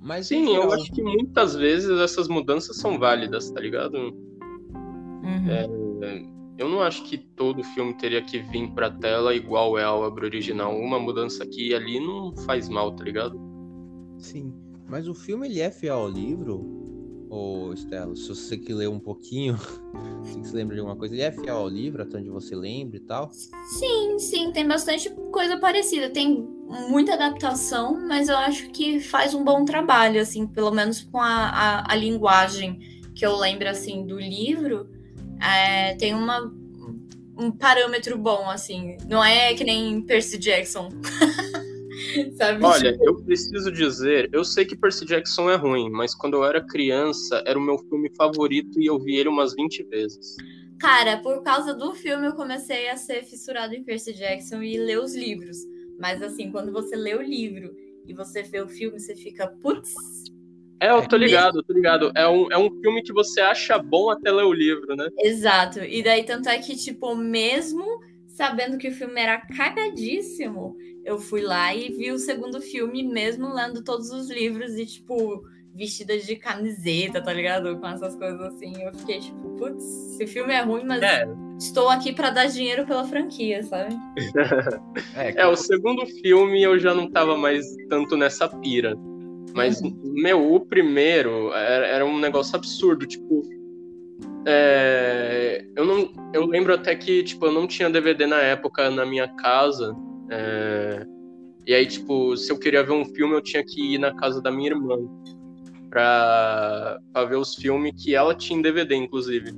[0.00, 3.96] Mas Sim, eu acho que muitas vezes essas mudanças são válidas, tá ligado?
[3.98, 5.50] Uhum.
[5.50, 6.36] É.
[6.58, 10.24] Eu não acho que todo filme teria que vir pra tela igual é a obra
[10.24, 10.74] original.
[10.78, 13.38] Uma mudança aqui e ali não faz mal, tá ligado?
[14.18, 14.54] Sim,
[14.88, 18.14] mas o filme ele é fiel ao livro, ô Estela?
[18.14, 19.58] Se você que leu um pouquinho,
[20.24, 22.96] se você lembra de alguma coisa, ele é fiel ao livro, até onde você lembra
[22.96, 23.30] e tal.
[23.32, 26.10] Sim, sim, tem bastante coisa parecida.
[26.10, 26.46] Tem
[26.88, 31.48] muita adaptação, mas eu acho que faz um bom trabalho, assim, pelo menos com a,
[31.48, 32.78] a, a linguagem
[33.14, 34.88] que eu lembro, assim, do livro.
[35.40, 36.40] É, tem uma,
[37.36, 38.96] um parâmetro bom, assim.
[39.08, 40.90] Não é que nem Percy Jackson.
[42.36, 42.64] Sabe?
[42.64, 46.64] Olha, eu preciso dizer, eu sei que Percy Jackson é ruim, mas quando eu era
[46.64, 50.36] criança, era o meu filme favorito e eu vi ele umas 20 vezes.
[50.78, 55.00] Cara, por causa do filme eu comecei a ser fissurado em Percy Jackson e ler
[55.00, 55.56] os livros.
[55.98, 57.74] Mas assim, quando você lê o livro
[58.06, 59.94] e você vê o filme, você fica, putz,
[60.80, 62.12] É, eu tô ligado, eu tô ligado.
[62.14, 65.08] É um, é um filme que você acha bom até ler o livro, né?
[65.20, 65.80] exato.
[65.80, 67.84] E daí, tanto é que, tipo, mesmo
[68.36, 73.52] sabendo que o filme era cagadíssimo, eu fui lá e vi o segundo filme, mesmo
[73.52, 75.42] lendo todos os livros e, tipo,
[75.74, 77.78] vestida de camiseta, tá ligado?
[77.78, 78.74] Com essas coisas assim.
[78.82, 81.26] Eu fiquei, tipo, putz, esse filme é ruim, mas É,
[81.58, 83.96] estou aqui pra dar dinheiro pela franquia, sabe?
[85.16, 88.94] É, é, o segundo filme eu já não tava mais tanto nessa pira.
[89.54, 93.42] Mas, meu, o primeiro era, era um negócio absurdo, tipo.
[94.46, 99.04] É, eu, não, eu lembro até que, tipo, eu não tinha DVD na época na
[99.04, 99.94] minha casa.
[100.30, 101.04] é,
[101.66, 104.40] e aí, tipo, se eu queria ver um filme, eu tinha que ir na casa
[104.40, 104.96] da minha irmã
[105.90, 109.52] pra, pra ver os filmes que ela tinha em DVD, inclusive.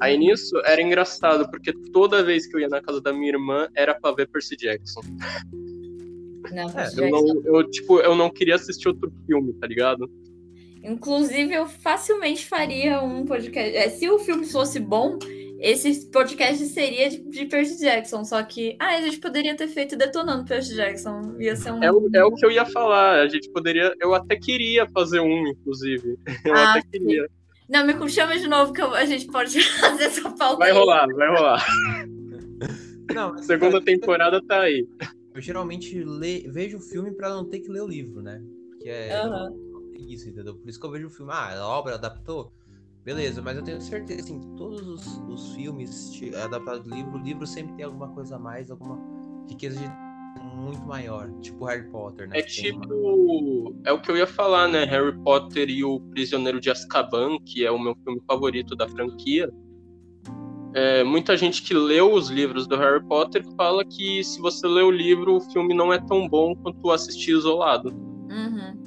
[0.00, 3.68] Aí nisso era engraçado, porque toda vez que eu ia na casa da minha irmã
[3.74, 5.00] era pra ver Percy Jackson.
[6.52, 10.08] Não, Percy Eu não, eu, tipo, eu não queria assistir outro filme, tá ligado?
[10.82, 13.76] Inclusive, eu facilmente faria um podcast.
[13.76, 15.18] é, se o filme fosse bom,
[15.60, 18.24] esse podcast seria de, de Percy Jackson.
[18.24, 21.36] Só que, ah, a gente poderia ter feito detonando Percy Jackson.
[21.38, 21.82] Ia ser um.
[21.84, 23.20] É o, é o que eu ia falar.
[23.20, 23.92] A gente poderia.
[24.00, 26.18] Eu até queria fazer um, inclusive.
[26.44, 27.28] Eu Ah, até queria.
[27.68, 30.56] Não, me chama de novo que eu- a gente pode fazer essa pauta.
[30.56, 30.76] Vai aí.
[30.76, 31.64] rolar, vai rolar.
[33.14, 34.86] Não, mas, Segunda cara, temporada tá aí.
[35.34, 38.40] Eu geralmente le- vejo o filme pra não ter que ler o livro, né?
[38.80, 39.52] Que é Aham.
[40.00, 40.54] Isso, entendeu?
[40.54, 41.32] Por isso que eu vejo o filme.
[41.32, 42.52] Ah, a obra adaptou.
[43.04, 47.12] Beleza, mas eu tenho certeza assim, que todos os, os filmes ti- adaptados do livro,
[47.18, 48.98] o livro sempre tem alguma coisa a mais, alguma
[49.48, 49.88] riqueza de
[50.54, 51.30] muito maior.
[51.40, 52.38] Tipo Harry Potter, né?
[52.38, 52.46] É uma-
[52.82, 53.74] tipo.
[53.84, 54.84] É o que eu ia falar, né?
[54.84, 59.50] Harry Potter e o Prisioneiro de Azkaban, que é o meu filme favorito da franquia.
[60.72, 64.82] É, muita gente que leu os livros do Harry Potter fala que se você lê
[64.82, 67.88] o livro, o filme não é tão bom quanto assistir isolado.
[67.92, 68.79] Uhum.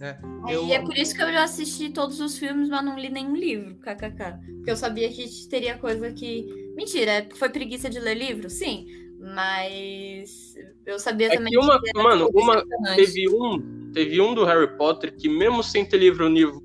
[0.00, 0.16] É,
[0.48, 3.10] E eu- é por isso que eu já assisti todos os filmes, mas não li
[3.10, 4.38] nenhum livro, kkk.
[4.56, 6.46] Porque eu sabia que teria coisa que.
[6.74, 8.48] Mentira, foi preguiça de ler livro?
[8.48, 8.86] Sim.
[9.18, 10.54] Mas
[10.86, 12.64] eu sabia É também que uma- era, mano, uma-.
[12.96, 16.62] Teve um, teve um do Harry Potter que, mesmo sem ter livro, nivo-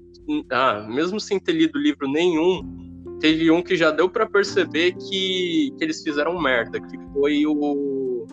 [0.50, 2.62] ah, mesmo sem ter lido livro nenhum,
[3.20, 8.26] teve um que já deu pra perceber que, que eles fizeram merda, que foi o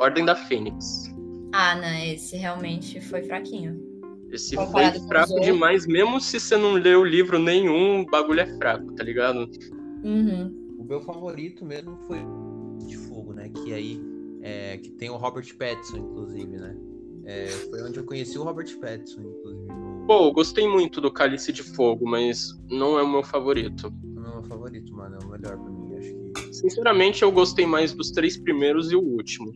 [0.00, 1.13] Ordem da Fênix.
[1.56, 3.80] Ah, não, esse realmente foi fraquinho.
[4.32, 8.56] Esse Comparado foi fraco demais, mesmo se você não leu livro nenhum, o bagulho é
[8.56, 9.48] fraco, tá ligado?
[10.02, 10.76] Uhum.
[10.80, 12.18] O meu favorito mesmo foi
[12.88, 13.48] de fogo, né?
[13.50, 14.02] Que aí
[14.42, 16.76] é, que tem o Robert Pattinson, inclusive, né?
[17.24, 19.68] É, foi onde eu conheci o Robert Pattinson, inclusive,
[20.08, 23.94] Pô, eu gostei muito do Cálice de Fogo, mas não é o meu favorito.
[24.02, 25.18] no meu favorito, mano.
[25.22, 25.94] É o melhor pra mim.
[25.96, 26.52] Acho que.
[26.52, 29.52] Sinceramente, eu gostei mais dos três primeiros e o último.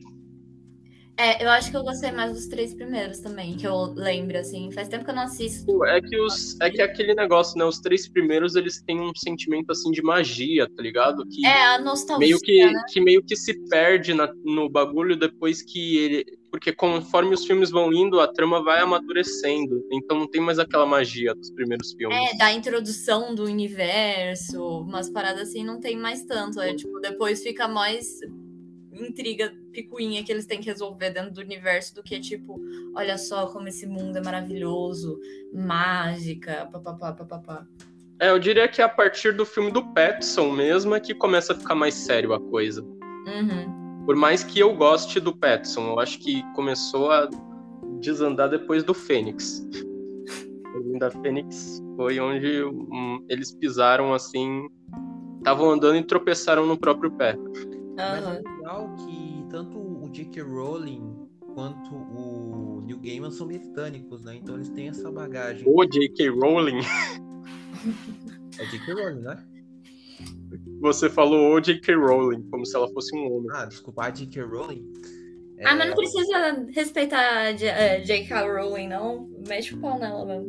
[1.20, 4.70] É, eu acho que eu gostei mais dos três primeiros também, que eu lembro, assim.
[4.70, 5.84] Faz tempo que eu não assisto.
[5.84, 7.64] É que, os, é que aquele negócio, né?
[7.64, 11.26] Os três primeiros, eles têm um sentimento, assim, de magia, tá ligado?
[11.26, 12.84] Que É, a nostalgia, meio que, né?
[12.92, 16.38] que meio que se perde na- no bagulho depois que ele...
[16.52, 19.84] Porque conforme os filmes vão indo, a trama vai amadurecendo.
[19.92, 22.16] Então não tem mais aquela magia dos primeiros filmes.
[22.32, 26.60] É, da introdução do universo, umas paradas assim, não tem mais tanto.
[26.60, 28.20] É tipo, depois fica mais
[29.04, 32.60] intriga picuinha que eles têm que resolver dentro do universo do que tipo,
[32.94, 35.18] olha só como esse mundo é maravilhoso,
[35.52, 37.66] mágica, papapá, papapá.
[38.20, 41.52] É, eu diria que é a partir do filme do Pattinson mesmo é que começa
[41.52, 42.82] a ficar mais sério a coisa.
[42.82, 44.04] Uhum.
[44.04, 47.28] Por mais que eu goste do Pattinson, eu acho que começou a
[48.00, 49.62] desandar depois do Fênix.
[50.98, 54.68] Da Fênix foi onde hum, eles pisaram assim,
[55.38, 57.36] estavam andando e tropeçaram no próprio pé.
[57.98, 60.42] Mas é legal que tanto o J.K.
[60.42, 64.36] Rowling quanto o Neil Gaiman são britânicos, né?
[64.36, 65.64] Então eles têm essa bagagem.
[65.66, 66.28] O J.K.
[66.30, 66.78] Rowling,
[68.58, 68.92] É J.K.
[68.94, 69.44] Rowling, né?
[70.80, 71.94] você falou o J.K.
[71.94, 73.48] Rowling, como se ela fosse um homem.
[73.52, 74.42] Ah, desculpa, a J.K.
[74.42, 74.84] Rowling.
[75.64, 77.18] Ah, mas não precisa respeitar
[77.48, 78.40] a J- é, J.K.
[78.46, 79.28] Rowling, não.
[79.48, 80.46] Mexe o pau nela mesmo.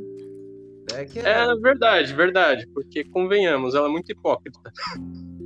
[0.94, 4.60] É que É verdade, verdade, porque convenhamos, ela é muito hipócrita.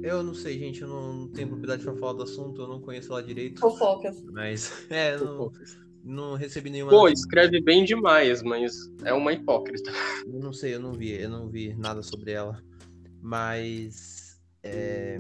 [0.04, 3.12] Eu não sei, gente, eu não tenho propriedade pra falar do assunto, eu não conheço
[3.12, 3.62] ela direito.
[3.62, 4.22] Fofocas.
[4.32, 5.52] Mas, é, não,
[6.04, 6.92] não recebi nenhuma.
[6.92, 8.74] Pô, escreve bem demais, mas
[9.04, 9.92] é uma hipócrita.
[10.26, 12.62] Eu não sei, eu não vi, eu não vi nada sobre ela.
[13.22, 15.20] Mas é,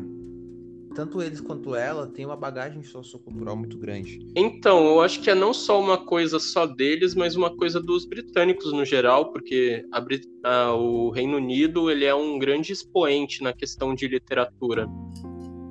[0.93, 4.19] tanto eles quanto ela têm uma bagagem sociocultural muito grande.
[4.35, 8.05] Então, eu acho que é não só uma coisa só deles, mas uma coisa dos
[8.05, 13.53] britânicos no geral, porque a, a, o Reino Unido ele é um grande expoente na
[13.53, 14.87] questão de literatura.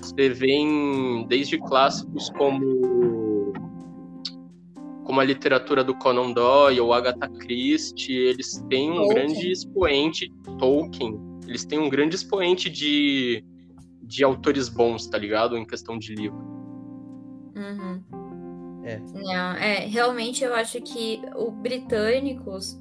[0.00, 0.58] Você vê
[1.28, 3.52] desde clássicos como
[5.04, 9.14] como a literatura do Conan Doyle ou Agatha Christie, eles têm um Tolkien.
[9.14, 13.44] grande expoente Tolkien, eles têm um grande expoente de
[14.12, 15.56] de autores bons, tá ligado?
[15.56, 16.38] Em questão de livro.
[17.56, 18.02] Uhum.
[18.84, 18.98] É.
[18.98, 22.78] Não, é, realmente eu acho que os britânicos,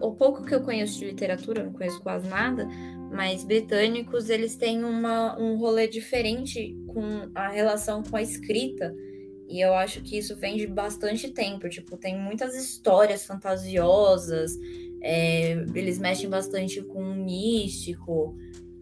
[0.00, 2.68] o pouco que eu conheço de literatura, não conheço quase nada,
[3.10, 8.94] mas britânicos, eles têm uma, um rolê diferente com a relação com a escrita.
[9.48, 11.68] E eu acho que isso vem de bastante tempo.
[11.68, 14.58] Tipo, tem muitas histórias fantasiosas,
[15.00, 18.36] é, eles mexem bastante com o místico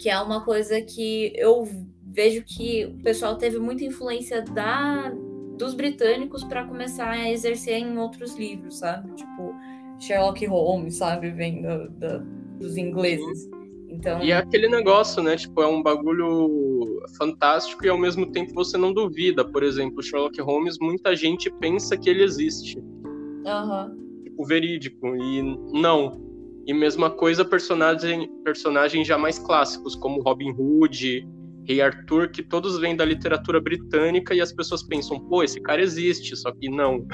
[0.05, 1.67] que é uma coisa que eu
[2.13, 5.11] vejo que o pessoal teve muita influência da
[5.57, 9.15] dos britânicos para começar a exercer em outros livros, sabe?
[9.15, 9.55] Tipo
[9.99, 12.21] Sherlock Holmes, sabe, vem do, do,
[12.59, 13.49] dos ingleses.
[13.89, 14.23] Então...
[14.23, 15.37] E é aquele negócio, né?
[15.37, 19.43] Tipo, é um bagulho fantástico e ao mesmo tempo você não duvida.
[19.43, 22.79] Por exemplo, Sherlock Holmes, muita gente pensa que ele existe.
[22.79, 24.23] Uhum.
[24.23, 25.17] Tipo, verídico.
[25.17, 25.41] E
[25.73, 26.34] não.
[26.67, 31.27] E mesma coisa personagem, personagens já mais clássicos, como Robin Hood,
[31.67, 35.83] Rei Arthur, que todos vêm da literatura britânica e as pessoas pensam, pô, esse cara
[35.83, 37.07] existe, só que não.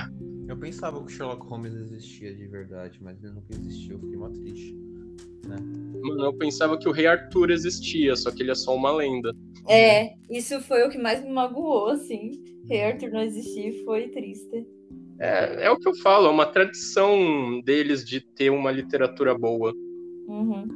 [0.49, 4.17] Eu pensava que o Sherlock Holmes existia de verdade, mas ele nunca existiu, eu fiquei
[4.17, 4.75] mó triste.
[5.47, 5.57] Né?
[6.03, 9.33] Mano, eu pensava que o Rei Arthur existia, só que ele é só uma lenda.
[9.69, 12.43] É, isso foi o que mais me magoou, assim.
[12.69, 14.67] Rei Arthur não existir foi triste.
[15.21, 19.75] É, é o que eu falo, é uma tradição deles de ter uma literatura boa.
[20.27, 20.67] Uhum.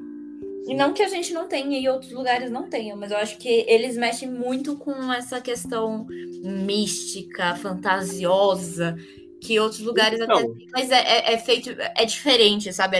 [0.66, 3.38] E não que a gente não tenha e outros lugares não tenham, mas eu acho
[3.38, 6.06] que eles mexem muito com essa questão
[6.42, 8.96] mística, fantasiosa,
[9.40, 10.48] que outros lugares então, até.
[10.72, 12.96] Mas é, é, é, feito, é diferente, sabe?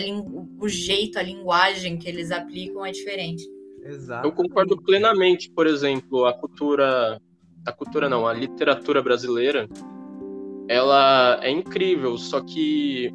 [0.59, 3.47] o jeito, a linguagem que eles aplicam é diferente.
[3.83, 4.27] Exato.
[4.27, 7.21] Eu concordo plenamente, por exemplo, a cultura.
[7.67, 9.67] A cultura não, a literatura brasileira
[10.69, 13.13] ela é incrível, só que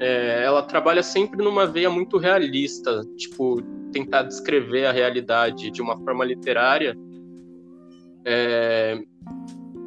[0.00, 3.62] é, ela trabalha sempre numa veia muito realista, tipo,
[3.92, 6.96] tentar descrever a realidade de uma forma literária.
[8.24, 8.98] É,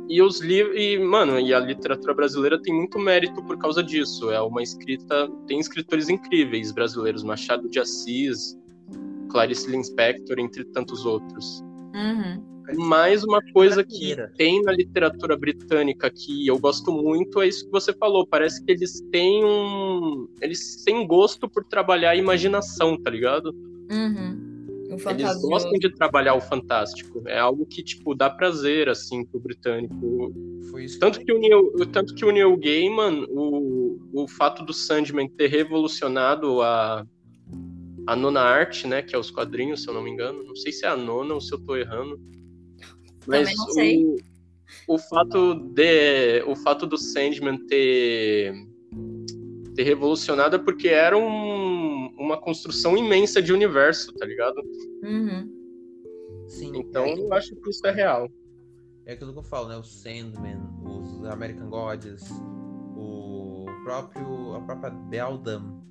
[0.08, 4.32] e os livros, e mano, e a literatura brasileira tem muito mérito por causa disso.
[4.32, 8.58] É uma escrita, tem escritores incríveis brasileiros, Machado de Assis,
[9.30, 11.62] Clarice Lispector, entre tantos outros.
[11.94, 12.55] Uhum.
[12.74, 17.72] Mais uma coisa que tem na literatura britânica que eu gosto muito é isso que
[17.72, 18.26] você falou.
[18.26, 20.28] Parece que eles têm um.
[20.42, 23.54] Eles têm gosto por trabalhar a imaginação, tá ligado?
[23.92, 24.56] Uhum.
[25.10, 27.22] Eles gostam de trabalhar o fantástico.
[27.26, 30.34] É algo que, tipo, dá prazer, assim, pro britânico.
[30.72, 34.74] Foi isso tanto, que o Neil, tanto que o Neil Gaiman, o, o fato do
[34.74, 37.06] Sandman ter revolucionado a,
[38.08, 39.02] a nona arte, né?
[39.02, 40.44] Que é os quadrinhos, se eu não me engano.
[40.44, 42.20] Não sei se é a nona ou se eu tô errando.
[43.28, 44.06] Mas não sei.
[44.88, 48.54] O, o, fato de, o fato do Sandman ter,
[49.76, 54.62] ter revolucionado é porque era um, uma construção imensa de universo, tá ligado?
[55.04, 55.56] Uhum.
[56.48, 56.72] Sim.
[56.76, 58.30] Então é eu acho que isso é real.
[59.06, 59.78] É aquilo que eu falo, né?
[59.78, 62.24] O Sandman, os American Gods,
[62.96, 65.84] o próprio, a própria Beldam,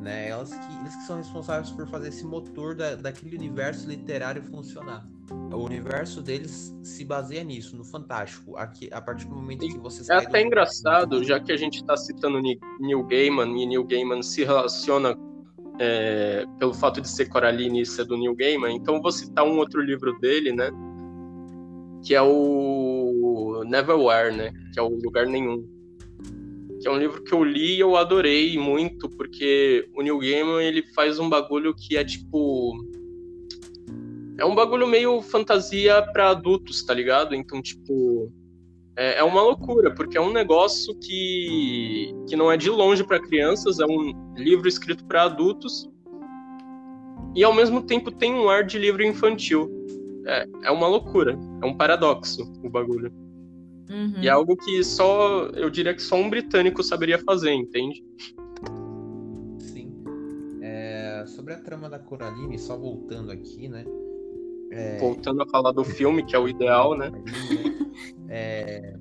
[0.00, 0.28] né?
[0.28, 5.06] Elas que, eles que são responsáveis por fazer esse motor da, daquele universo literário funcionar.
[5.52, 8.56] O universo deles se baseia nisso, no fantástico.
[8.56, 10.46] Aqui, a partir do momento que você É até do...
[10.46, 15.16] engraçado, já que a gente está citando Neil Gaiman e Neil Gaiman se relaciona
[15.80, 19.58] é, pelo fato de ser Coraline e ser do Neil Gaiman, então vou citar um
[19.58, 20.70] outro livro dele, né?
[22.04, 24.52] Que é o Neverwhere, né?
[24.72, 25.76] Que é o Lugar Nenhum
[26.80, 30.62] que é um livro que eu li e eu adorei muito, porque o Neil Gaiman
[30.62, 32.76] ele faz um bagulho que é tipo
[34.38, 37.34] é um bagulho meio fantasia para adultos, tá ligado?
[37.34, 38.32] Então, tipo,
[38.96, 43.20] é, é, uma loucura, porque é um negócio que, que não é de longe para
[43.20, 45.88] crianças, é um livro escrito para adultos
[47.34, 49.70] e ao mesmo tempo tem um ar de livro infantil.
[50.26, 53.12] É, é uma loucura, é um paradoxo o bagulho.
[53.88, 54.20] Uhum.
[54.20, 58.04] E é algo que só, eu diria que só um britânico saberia fazer, entende?
[59.60, 59.92] Sim.
[60.60, 63.84] É, sobre a trama da Coraline, só voltando aqui, né?
[64.70, 64.98] É...
[64.98, 67.10] Voltando a falar do filme, que é o ideal, né?
[68.28, 68.98] É...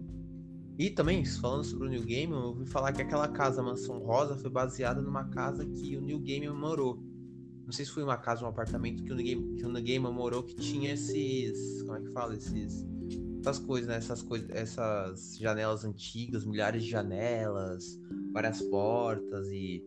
[0.78, 4.36] E também, falando sobre o New Game, eu ouvi falar que aquela casa Mansão Rosa
[4.36, 7.02] foi baseada numa casa que o New Game morou.
[7.66, 10.44] Não sei se foi uma casa, um apartamento que o Game, que o Game morou
[10.44, 11.82] que tinha esses.
[11.82, 12.36] Como é que fala?
[12.36, 12.86] Esses.
[13.40, 13.96] Essas coisas, né?
[13.96, 18.00] Essas, coisas, essas janelas antigas, milhares de janelas,
[18.34, 19.84] várias portas e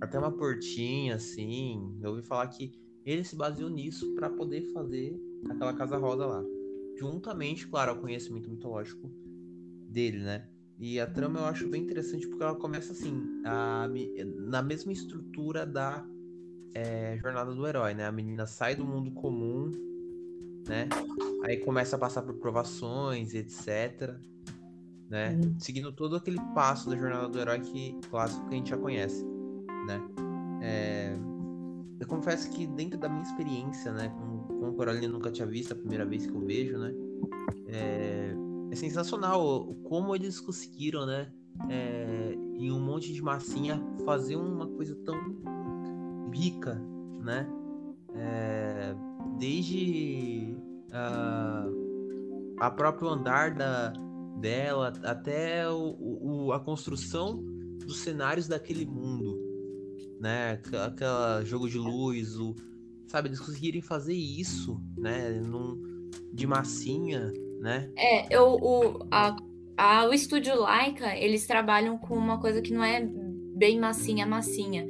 [0.00, 1.98] até uma portinha assim.
[2.02, 2.72] Eu ouvi falar que
[3.06, 5.16] ele se baseou nisso para poder fazer
[5.48, 6.44] aquela casa rosa lá.
[6.98, 9.08] Juntamente, claro, ao conhecimento mitológico
[9.88, 10.48] dele, né?
[10.78, 13.88] E a trama eu acho bem interessante porque ela começa assim, a,
[14.48, 16.04] na mesma estrutura da
[16.74, 18.04] é, jornada do herói, né?
[18.04, 19.70] A menina sai do mundo comum,
[20.66, 20.88] né?
[21.44, 24.14] Aí começa a passar por provações, etc.
[25.08, 25.38] Né?
[25.40, 25.58] Uhum.
[25.60, 29.24] Seguindo todo aquele passo da jornada do herói que clássico que a gente já conhece,
[29.86, 30.00] né?
[30.60, 31.25] É...
[31.98, 35.72] Eu confesso que dentro da minha experiência, né, com, com Coraline eu nunca tinha visto
[35.72, 36.92] a primeira vez que eu vejo, né?
[37.68, 38.34] É,
[38.70, 41.32] é sensacional como eles conseguiram, né?
[41.70, 45.16] É, em um monte de massinha fazer uma coisa tão
[46.32, 46.74] rica,
[47.22, 47.48] né?
[48.14, 48.94] É,
[49.38, 50.56] desde
[50.92, 51.66] a,
[52.60, 53.92] a próprio andar da,
[54.38, 57.42] dela até o, o, a construção
[57.78, 59.25] dos cenários daquele mundo,
[60.20, 60.60] né?
[60.84, 62.54] Aquela jogo de luz, o,
[63.06, 63.28] sabe?
[63.28, 65.30] Eles conseguirem fazer isso, né?
[65.32, 67.90] Num, de massinha, né?
[67.96, 69.36] É, eu, o, a,
[69.76, 73.06] a, o estúdio Laika, eles trabalham com uma coisa que não é
[73.54, 74.86] bem massinha, massinha.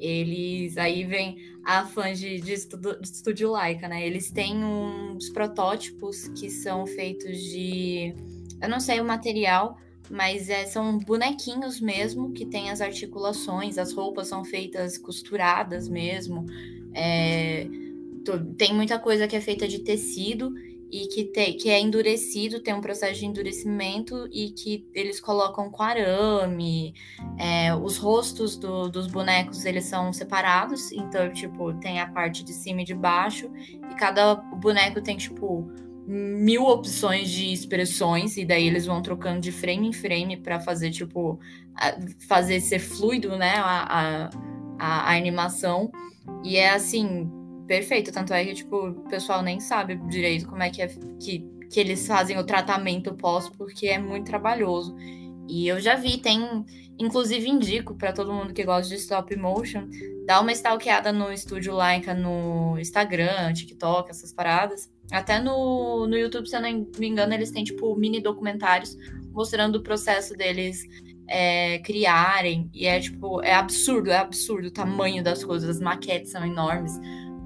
[0.00, 4.06] Eles aí vem a fãs de, de, estudo, de estúdio Laika, né?
[4.06, 8.14] Eles têm uns protótipos que são feitos de.
[8.60, 9.76] Eu não sei o material,
[10.10, 16.46] mas é, são bonequinhos mesmo que tem as articulações, as roupas são feitas costuradas mesmo.
[16.94, 17.68] É,
[18.56, 20.52] tem muita coisa que é feita de tecido
[20.90, 25.70] e que, te, que é endurecido, tem um processo de endurecimento e que eles colocam
[25.70, 26.94] com arame.
[27.38, 32.52] É, os rostos do, dos bonecos eles são separados, então tipo tem a parte de
[32.52, 33.50] cima e de baixo
[33.90, 35.70] e cada boneco tem tipo
[36.08, 40.90] mil opções de expressões e daí eles vão trocando de frame em frame para fazer
[40.90, 41.38] tipo
[42.26, 44.30] fazer ser fluido, né, a,
[44.78, 45.92] a, a animação
[46.42, 47.30] e é assim
[47.66, 48.10] perfeito.
[48.10, 50.88] Tanto é que, tipo, o pessoal nem sabe direito como é que é
[51.20, 54.96] que, que eles fazem o tratamento pós, porque é muito trabalhoso.
[55.46, 56.64] E eu já vi, tem.
[56.98, 59.88] Inclusive, indico para todo mundo que gosta de stop motion,
[60.26, 64.90] dá uma stalkeada no estúdio Laika no Instagram, TikTok, essas paradas.
[65.10, 68.96] Até no, no YouTube, se eu não me engano, eles têm, tipo, mini documentários
[69.32, 70.86] mostrando o processo deles
[71.28, 72.70] é, criarem.
[72.74, 75.76] E é, tipo, é absurdo, é absurdo o tamanho das coisas.
[75.76, 76.92] As maquetes são enormes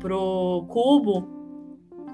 [0.00, 1.28] pro cubo,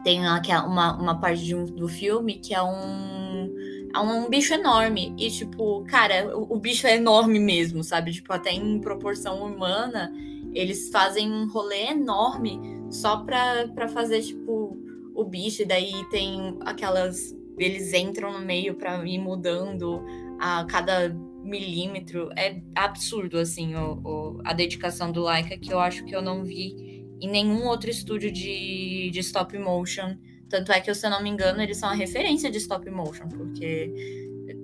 [0.04, 3.54] tem uma, uma parte um, do filme que é um,
[3.94, 5.14] é um bicho enorme.
[5.18, 8.12] E, tipo, cara, o, o, bicho é enorme mesmo, sabe?
[8.12, 10.12] Tipo, até em proporção humana,
[10.52, 14.78] eles fazem um rolê enorme só pra, pra fazer, tipo,
[15.20, 15.62] o bicho.
[15.62, 17.34] E daí tem aquelas.
[17.58, 20.04] Eles entram no meio pra ir mudando
[20.38, 21.08] a cada
[21.42, 22.30] milímetro.
[22.36, 26.44] É absurdo, assim, o, o a dedicação do Laika, que eu acho que eu não
[26.44, 30.16] vi em nenhum outro estúdio de, de stop motion.
[30.48, 33.28] Tanto é que, se eu não me engano, eles são a referência de stop motion,
[33.28, 33.92] porque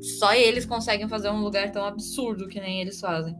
[0.00, 3.34] só eles conseguem fazer um lugar tão absurdo que nem eles fazem.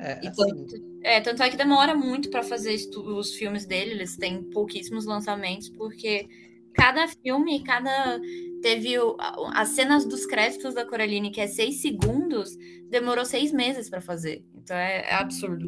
[0.00, 0.32] É, assim...
[0.34, 5.04] tanto, é, tanto é que demora muito para fazer os filmes dele, eles têm pouquíssimos
[5.04, 6.26] lançamentos, porque
[6.74, 8.20] cada filme, cada.
[8.62, 9.16] Teve o,
[9.54, 12.56] as cenas dos créditos da Coraline, que é seis segundos,
[12.90, 14.44] demorou seis meses para fazer.
[14.54, 15.66] Então é, é absurdo.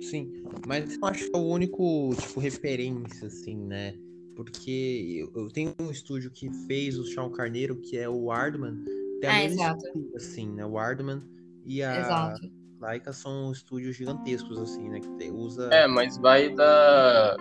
[0.00, 3.94] Sim, mas eu acho que é o único, tipo, referência, assim, né?
[4.34, 8.84] Porque eu, tenho um estúdio que fez o Chão Carneiro, que é o Ardman.
[9.20, 10.66] Tem a é, mesma estrutura, assim, né?
[10.66, 11.22] O Ardman
[11.64, 12.52] e a exato.
[12.80, 15.00] Laika são estúdios gigantescos, assim, né?
[15.00, 15.68] Que usa...
[15.72, 17.36] É, mas vai da...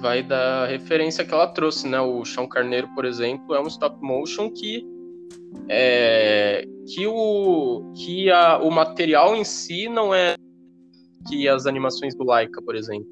[0.00, 2.00] Vai da referência que ela trouxe, né?
[2.00, 4.86] O Chão Carneiro, por exemplo, é um stop motion que
[5.68, 10.36] é, que o que a, o material em si não é
[11.28, 13.10] que as animações do Laika, por exemplo.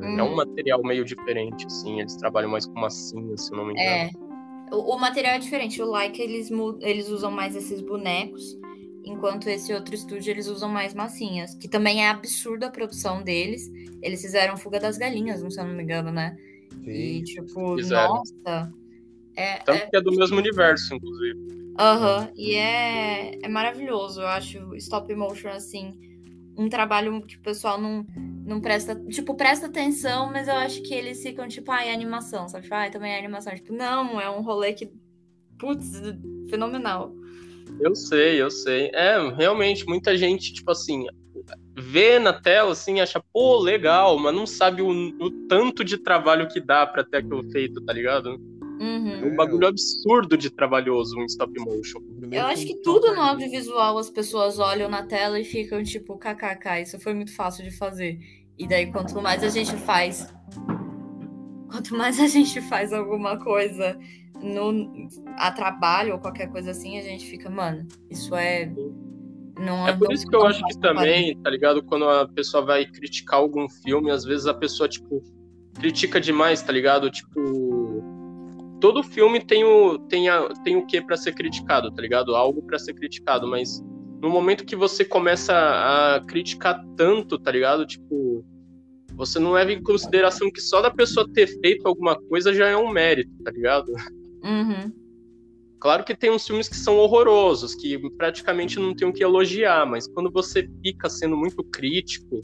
[0.00, 3.66] É, é um material meio diferente, assim, eles trabalham mais com massinha, se eu não
[3.66, 3.88] me engano.
[3.88, 4.10] É.
[4.72, 5.80] O, o material é diferente.
[5.80, 6.50] O Laika, eles,
[6.80, 8.58] eles usam mais esses bonecos,
[9.04, 13.70] enquanto esse outro estúdio, eles usam mais massinhas, que também é absurda a produção deles.
[14.02, 16.36] Eles fizeram Fuga das Galinhas, se eu não me engano, né?
[16.84, 18.14] Sim, e, tipo, fizeram.
[18.14, 18.72] nossa...
[19.34, 19.86] É, Tanto é...
[19.86, 21.38] que é do mesmo universo, inclusive.
[21.78, 25.98] Aham, uhum, e é, é maravilhoso, eu acho, stop motion, assim
[26.56, 28.06] um trabalho que o pessoal não,
[28.44, 32.48] não presta, tipo, presta atenção, mas eu acho que eles ficam, tipo, ah, é animação,
[32.48, 32.64] sabe?
[32.64, 33.54] Tipo, ah, também é animação.
[33.54, 34.92] Tipo, não, é um rolê que,
[35.58, 35.90] putz,
[36.50, 37.14] fenomenal.
[37.80, 38.90] Eu sei, eu sei.
[38.94, 41.06] É, realmente, muita gente, tipo assim,
[41.76, 46.48] vê na tela, assim, acha, pô, legal, mas não sabe o, o tanto de trabalho
[46.48, 48.40] que dá pra ter aquilo feito, tá ligado?
[48.80, 49.10] Uhum.
[49.10, 52.00] É um bagulho absurdo de trabalhoso um stop motion.
[52.30, 56.82] Eu acho que tudo no audiovisual as pessoas olham na tela e ficam tipo, kkk,
[56.82, 58.18] isso foi muito fácil de fazer.
[58.58, 60.32] E daí, quanto mais a gente faz.
[61.70, 63.98] Quanto mais a gente faz alguma coisa
[64.42, 68.72] no, a trabalho ou qualquer coisa assim, a gente fica, mano, isso é.
[69.58, 71.82] Não, É por não- isso que eu acho que também, tá ligado?
[71.82, 75.22] Quando a pessoa vai criticar algum filme, às vezes a pessoa, tipo,
[75.78, 77.10] critica demais, tá ligado?
[77.10, 78.02] Tipo.
[78.80, 82.34] Todo filme tem o, tem a, tem o que pra ser criticado, tá ligado?
[82.34, 83.80] Algo pra ser criticado, mas
[84.20, 87.86] no momento que você começa a criticar tanto, tá ligado?
[87.86, 88.44] Tipo,
[89.14, 92.76] você não leva em consideração que só da pessoa ter feito alguma coisa já é
[92.76, 93.92] um mérito, tá ligado?
[94.42, 94.92] Uhum.
[95.82, 99.84] Claro que tem uns filmes que são horrorosos, que praticamente não tem o que elogiar,
[99.84, 102.40] mas quando você fica sendo muito crítico,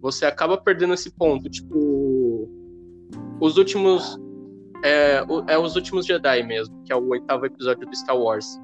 [0.00, 1.50] você acaba perdendo esse ponto.
[1.50, 2.48] Tipo,
[3.40, 4.18] os últimos.
[4.82, 8.58] É, é os últimos Jedi mesmo, que é o oitavo episódio do Star Wars.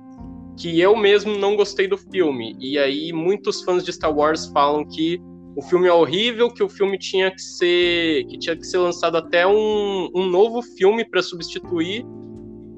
[0.58, 2.56] Que eu mesmo não gostei do filme.
[2.58, 5.20] E aí muitos fãs de Star Wars falam que
[5.54, 8.24] o filme é horrível, que o filme tinha que ser.
[8.24, 12.06] que tinha que ser lançado até um, um novo filme para substituir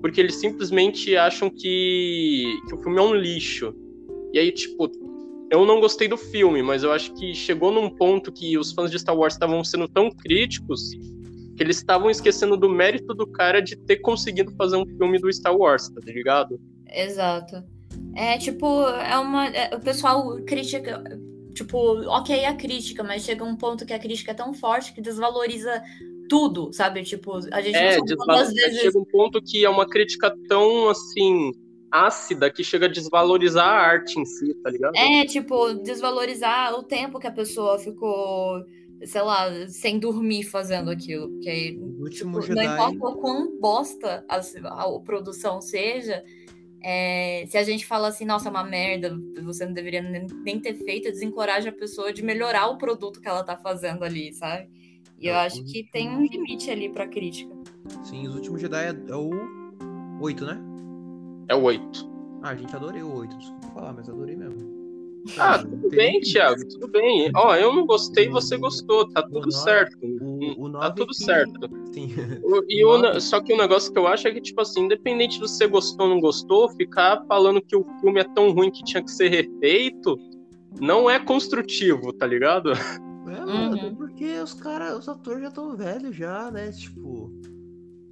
[0.01, 3.75] porque eles simplesmente acham que, que o filme é um lixo.
[4.33, 4.91] E aí, tipo,
[5.51, 8.91] eu não gostei do filme, mas eu acho que chegou num ponto que os fãs
[8.91, 10.91] de Star Wars estavam sendo tão críticos
[11.57, 15.31] que eles estavam esquecendo do mérito do cara de ter conseguido fazer um filme do
[15.33, 16.61] Star Wars, tá ligado?
[16.89, 17.63] Exato.
[18.15, 19.49] É tipo, é uma.
[19.49, 21.03] é- o pessoal critica.
[21.53, 21.79] Tipo,
[22.09, 25.83] ok a crítica, mas chega um ponto que a crítica é tão forte que desvaloriza
[26.31, 27.03] tudo, sabe?
[27.03, 28.81] Tipo, a gente É, não sabe desval- quantas vezes.
[28.81, 31.51] chega um ponto que é uma crítica tão, assim,
[31.91, 34.95] ácida que chega a desvalorizar a arte em si, tá ligado?
[34.97, 38.65] É, tipo, desvalorizar o tempo que a pessoa ficou,
[39.05, 41.29] sei lá, sem dormir fazendo aquilo.
[41.31, 42.65] Porque O último Tipo, não Jedi.
[42.67, 46.23] importa o quão bosta a, a produção seja,
[46.83, 50.61] é, se a gente fala assim, nossa, é uma merda, você não deveria nem, nem
[50.61, 54.69] ter feito, desencoraja a pessoa de melhorar o produto que ela tá fazendo ali, sabe?
[55.21, 57.55] E eu É, acho que tem um limite ali pra crítica.
[58.05, 59.31] Sim, os últimos Jedi é, é o
[60.21, 60.59] 8, né?
[61.49, 62.09] É o 8.
[62.43, 63.37] Ah, gente, adorei o 8.
[63.37, 64.81] Desculpa falar, mas adorei mesmo.
[65.39, 67.31] Ah, Não tudo tem bem, Thiago, tudo bem.
[67.37, 69.99] Ó, eu não gostei, você gostou, tá tudo nove- certo.
[70.03, 71.71] O, o Tá 9 tudo que- certo.
[71.93, 72.09] Sim.
[72.43, 72.91] O- E o,
[73.21, 76.07] só que o negócio que eu acho é que, tipo assim, independente de você gostou
[76.07, 79.29] ou não gostou, ficar falando que o filme é tão ruim que tinha que ser
[79.29, 80.19] refeito,
[80.81, 82.73] não é construtivo, tá ligado?
[83.33, 83.95] É, mano, Uhum.
[83.95, 86.71] porque os caras, os atores já estão velhos já, né?
[86.73, 87.31] Tipo.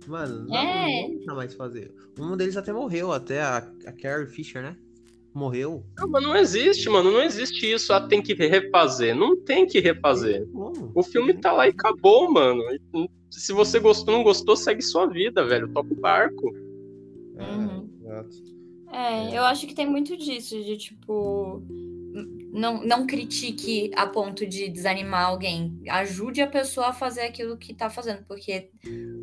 [0.06, 1.08] Mano, não, É.
[1.08, 1.92] não dá mais fazer.
[2.18, 4.76] Um deles até morreu, até a, a Carrie Fisher, né?
[5.34, 5.84] Morreu.
[5.98, 7.92] Não, mas não existe, mano, não existe isso.
[7.92, 9.14] Ah, tem que refazer.
[9.14, 10.46] Não tem que refazer.
[10.50, 10.90] Como?
[10.94, 12.62] O filme tá lá e acabou, mano.
[13.30, 15.68] Se você gostou ou não gostou, segue sua vida, velho.
[15.68, 16.50] Toca o barco.
[17.36, 17.88] É, Uhum.
[18.02, 18.36] exato.
[18.90, 21.62] É, eu acho que tem muito disso, de tipo.
[22.52, 25.78] Não, não critique a ponto de desanimar alguém.
[25.88, 28.70] Ajude a pessoa a fazer aquilo que tá fazendo, porque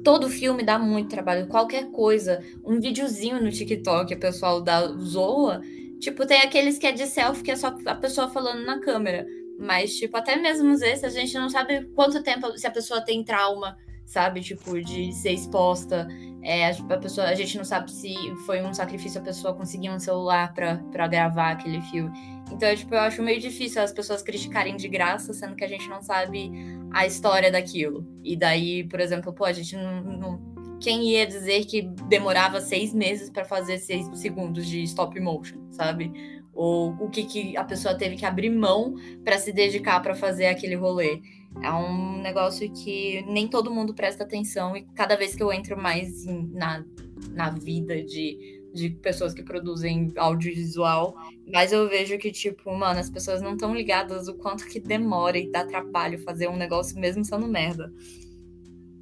[0.04, 1.48] todo filme dá muito trabalho.
[1.48, 5.62] Qualquer coisa, um videozinho no TikTok, o pessoal dá, zoa.
[6.00, 9.26] Tipo, tem aqueles que é de selfie, que é só a pessoa falando na câmera.
[9.58, 13.24] Mas, tipo, até mesmo esses, a gente não sabe quanto tempo, se a pessoa tem
[13.24, 14.42] trauma, sabe?
[14.42, 16.08] Tipo, de ser exposta.
[16.42, 18.14] É, a pessoa, a gente não sabe se
[18.46, 20.76] foi um sacrifício a pessoa conseguir um celular pra
[21.08, 22.12] gravar aquele filme.
[22.52, 25.90] Então, tipo, eu acho meio difícil as pessoas criticarem de graça, sendo que a gente
[25.90, 26.52] não sabe
[26.94, 28.06] a história daquilo.
[28.24, 30.04] E daí, por exemplo, pô, a gente não.
[30.04, 35.58] não- quem ia dizer que demorava seis meses pra fazer seis segundos de stop motion,
[35.72, 36.12] sabe?
[36.54, 38.94] Ou o que, que a pessoa teve que abrir mão
[39.24, 41.22] pra se dedicar pra fazer aquele rolê.
[41.64, 45.82] É um negócio que nem todo mundo presta atenção e cada vez que eu entro
[45.82, 46.86] mais em- na,
[47.32, 48.38] na vida de,
[48.74, 51.16] de pessoas que produzem audiovisual,
[51.52, 55.38] mais eu vejo que, tipo, mano, as pessoas não estão ligadas o quanto que demora
[55.38, 57.92] e dá trabalho fazer um negócio mesmo sendo merda.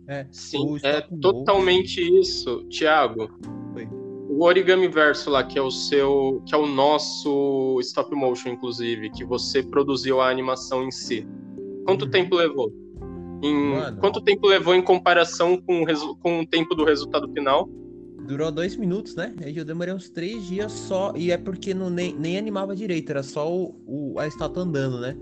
[0.07, 3.29] É, Sim, é totalmente isso, Thiago.
[3.75, 3.87] Oi.
[4.29, 9.09] O Origami Verso lá, que é o seu, que é o nosso stop motion, inclusive,
[9.11, 11.25] que você produziu a animação em si.
[11.86, 12.11] Quanto Uhum.
[12.11, 12.71] tempo levou?
[13.43, 13.97] Em- Mano.
[13.99, 17.67] Quanto tempo levou em comparação com o, com o tempo do resultado final?
[18.25, 19.34] Durou dois minutos, né?
[19.53, 21.11] Eu demorei uns três dias só.
[21.15, 24.99] E é porque não, nem, nem animava direito, era só o, o- a estátua andando,
[25.01, 25.17] né?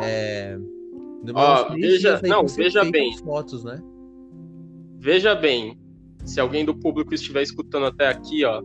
[0.00, 0.58] É.
[1.22, 3.16] demorou Ó, veja- não, veja bem.
[3.18, 3.78] fotos, né?
[4.98, 5.78] Veja bem,
[6.24, 8.60] se alguém do público estiver escutando até aqui, ó,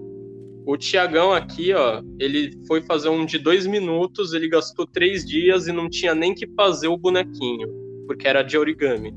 [0.70, 5.66] O Tiagão aqui, ó, ele foi fazer um de dois minutos, ele gastou três dias
[5.66, 7.70] e não tinha nem que fazer o bonequinho,
[8.06, 9.16] porque era de origami.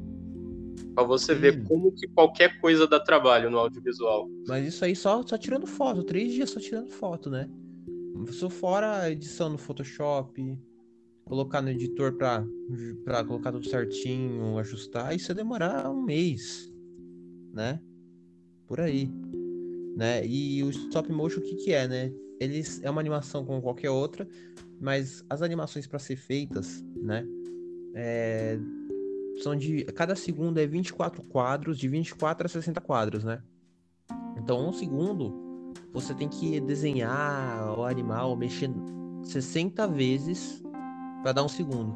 [0.94, 1.64] Pra você ver Hum.
[1.64, 4.28] como que qualquer coisa dá trabalho no audiovisual.
[4.46, 7.48] Mas isso aí só, só tirando foto, três dias só tirando foto, né?
[8.28, 10.56] Isso fora a edição no Photoshop,
[11.24, 12.44] colocar no editor pra,
[13.04, 16.72] pra colocar tudo certinho, ajustar, isso ia demorar um mês,
[17.52, 17.80] né?
[18.68, 19.10] Por aí,
[19.96, 20.24] né?
[20.26, 22.12] E o stop motion, o que que é, né?
[22.40, 24.26] Eles, é uma animação como qualquer outra,
[24.80, 27.26] mas as animações para ser feitas, né?
[27.94, 28.58] É,
[29.42, 29.84] são de.
[29.84, 33.42] Cada segundo é 24 quadros, de 24 a 60 quadros, né?
[34.38, 35.34] Então, um segundo,
[35.92, 38.70] você tem que desenhar o animal, mexer
[39.22, 40.62] 60 vezes
[41.22, 41.94] para dar um segundo.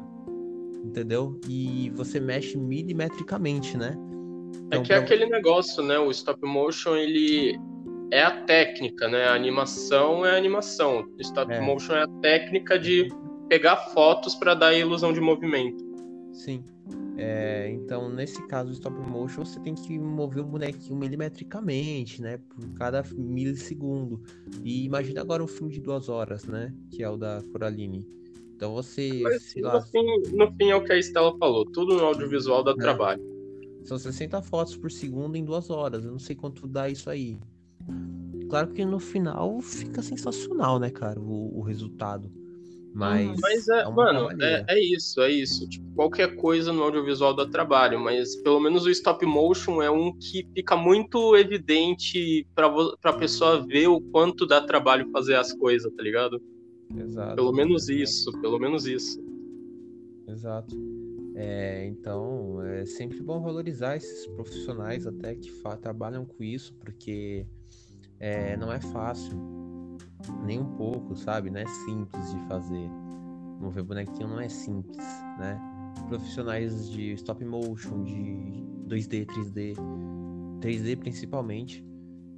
[0.83, 1.39] Entendeu?
[1.49, 3.95] E você mexe milimetricamente, né?
[4.69, 5.97] É Então, que é pra- aquele negócio, né?
[5.97, 7.57] O stop motion, ele
[8.11, 9.25] é a técnica, né?
[9.25, 11.05] A animação é a animação.
[11.19, 11.59] Stop É.
[11.61, 13.07] motion é a técnica de
[13.49, 15.83] pegar fotos para dar a ilusão de movimento.
[16.33, 16.63] Sim.
[17.17, 22.37] É, então, nesse caso, stop motion, você tem que mover o bonequinho milimetricamente, né?
[22.37, 24.21] Por cada milissegundo.
[24.63, 26.73] E imagina agora um filme de duas horas, né?
[26.91, 28.05] Que é o da Coraline.
[28.55, 30.03] Então você, Mas sei no lá, fim,
[30.33, 31.65] no fim é o que a Estela falou.
[31.65, 32.75] Tudo no audiovisual dá É.
[32.75, 33.21] trabalho.
[33.83, 36.03] são 60 fotos por segundo em duas horas.
[36.05, 37.37] Eu não sei quanto dá isso aí.
[38.49, 41.19] Claro que no final fica sensacional, né, cara?
[41.19, 42.31] O, o resultado.
[42.93, 43.37] Mas.
[43.41, 45.67] Mas é, uma mano, é, é isso, é isso.
[45.67, 50.13] Tipo, qualquer coisa no audiovisual dá trabalho, mas pelo menos o stop motion é um
[50.17, 52.71] que fica muito evidente pra,
[53.01, 56.41] pra pessoa ver o quanto dá trabalho fazer as coisas, tá ligado?
[56.95, 57.35] Exato.
[57.35, 58.01] Pelo menos exato.
[58.01, 59.19] isso, pelo menos isso.
[60.25, 60.73] Exato.
[61.35, 67.45] É, então, é sempre bom valorizar esses profissionais até que trabalham com isso, porque
[68.25, 69.37] é, não é fácil,
[70.43, 71.51] nem um pouco, sabe?
[71.51, 72.89] Não é simples de fazer.
[73.59, 75.05] Mover bonequinho não é simples,
[75.37, 75.61] né?
[76.09, 79.75] Profissionais de stop motion, de 2D, 3D,
[80.59, 81.85] 3D principalmente,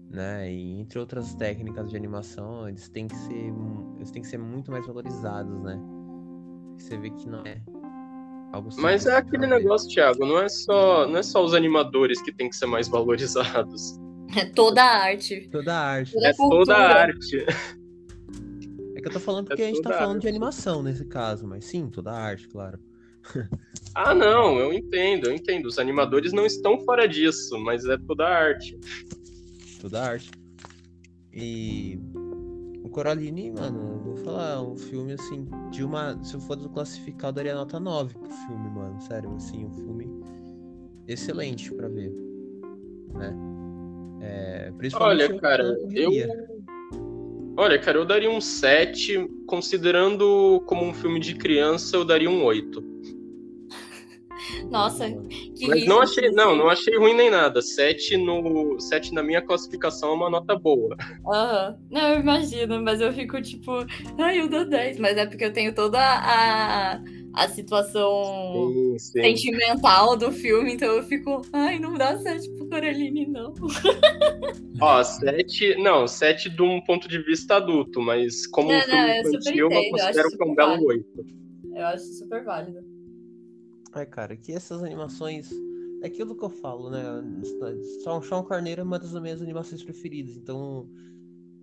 [0.09, 0.51] né?
[0.51, 3.53] E entre outras técnicas de animação, eles têm que ser,
[3.95, 5.79] eles têm que ser muito mais valorizados, né?
[6.77, 7.61] Você vê que não é
[8.51, 11.53] algo Mas simples é de aquele negócio, Thiago, não é só, não é só os
[11.53, 13.97] animadores que tem que ser mais valorizados.
[14.36, 15.47] É toda a arte.
[15.51, 16.11] Toda a arte.
[16.13, 17.45] Toda É toda a arte.
[18.95, 20.36] É que eu tô falando porque a gente tá a falando de arte.
[20.36, 22.80] animação nesse caso, mas sim, toda a arte, claro.
[23.99, 25.65] Ah, não, eu entendo, eu entendo.
[25.65, 28.78] Os animadores não estão fora disso, mas é toda a arte.
[29.82, 30.30] Toda a arte.
[31.34, 31.99] E
[32.84, 36.23] o Coraline, mano, eu vou falar, um filme assim, de uma.
[36.23, 39.01] Se eu fosse classificar, eu daria nota 9 pro filme, mano.
[39.01, 40.07] Sério, assim, um filme
[41.07, 42.11] excelente pra ver.
[43.15, 43.36] Né?
[44.22, 46.11] É, principalmente Olha, cara, eu.
[47.57, 49.28] Olha, cara, eu daria um 7.
[49.47, 52.84] Considerando como um filme de criança, eu daria um 8.
[54.70, 55.09] Nossa,
[55.55, 57.61] que Mas não achei, não, não achei ruim nem nada.
[57.61, 60.95] 7 no 7 na minha classificação é uma nota boa.
[61.26, 61.78] Aham.
[61.89, 63.72] Não, eu imagino, mas eu fico tipo,
[64.20, 64.99] ai, eu dou 10.
[64.99, 67.01] Mas é porque eu tenho toda a,
[67.38, 69.21] a situação Sim, sim.
[69.21, 73.53] sentimental do filme, então eu fico, ai, não dá 7 pro Coraline, não.
[74.81, 78.97] Ó, 7, não, 7 de um ponto de vista adulto, mas como Não, um filme
[78.97, 80.85] não, eu infantil, eu entendo, eu considero que é um belo.
[80.88, 81.05] 8.
[81.75, 82.79] Eu acho super válido.
[83.95, 85.49] É, cara, que essas animações.
[86.03, 87.03] É aquilo que eu falo, né?
[88.03, 90.88] Só Sean Carneiro é uma das minhas animações preferidas, então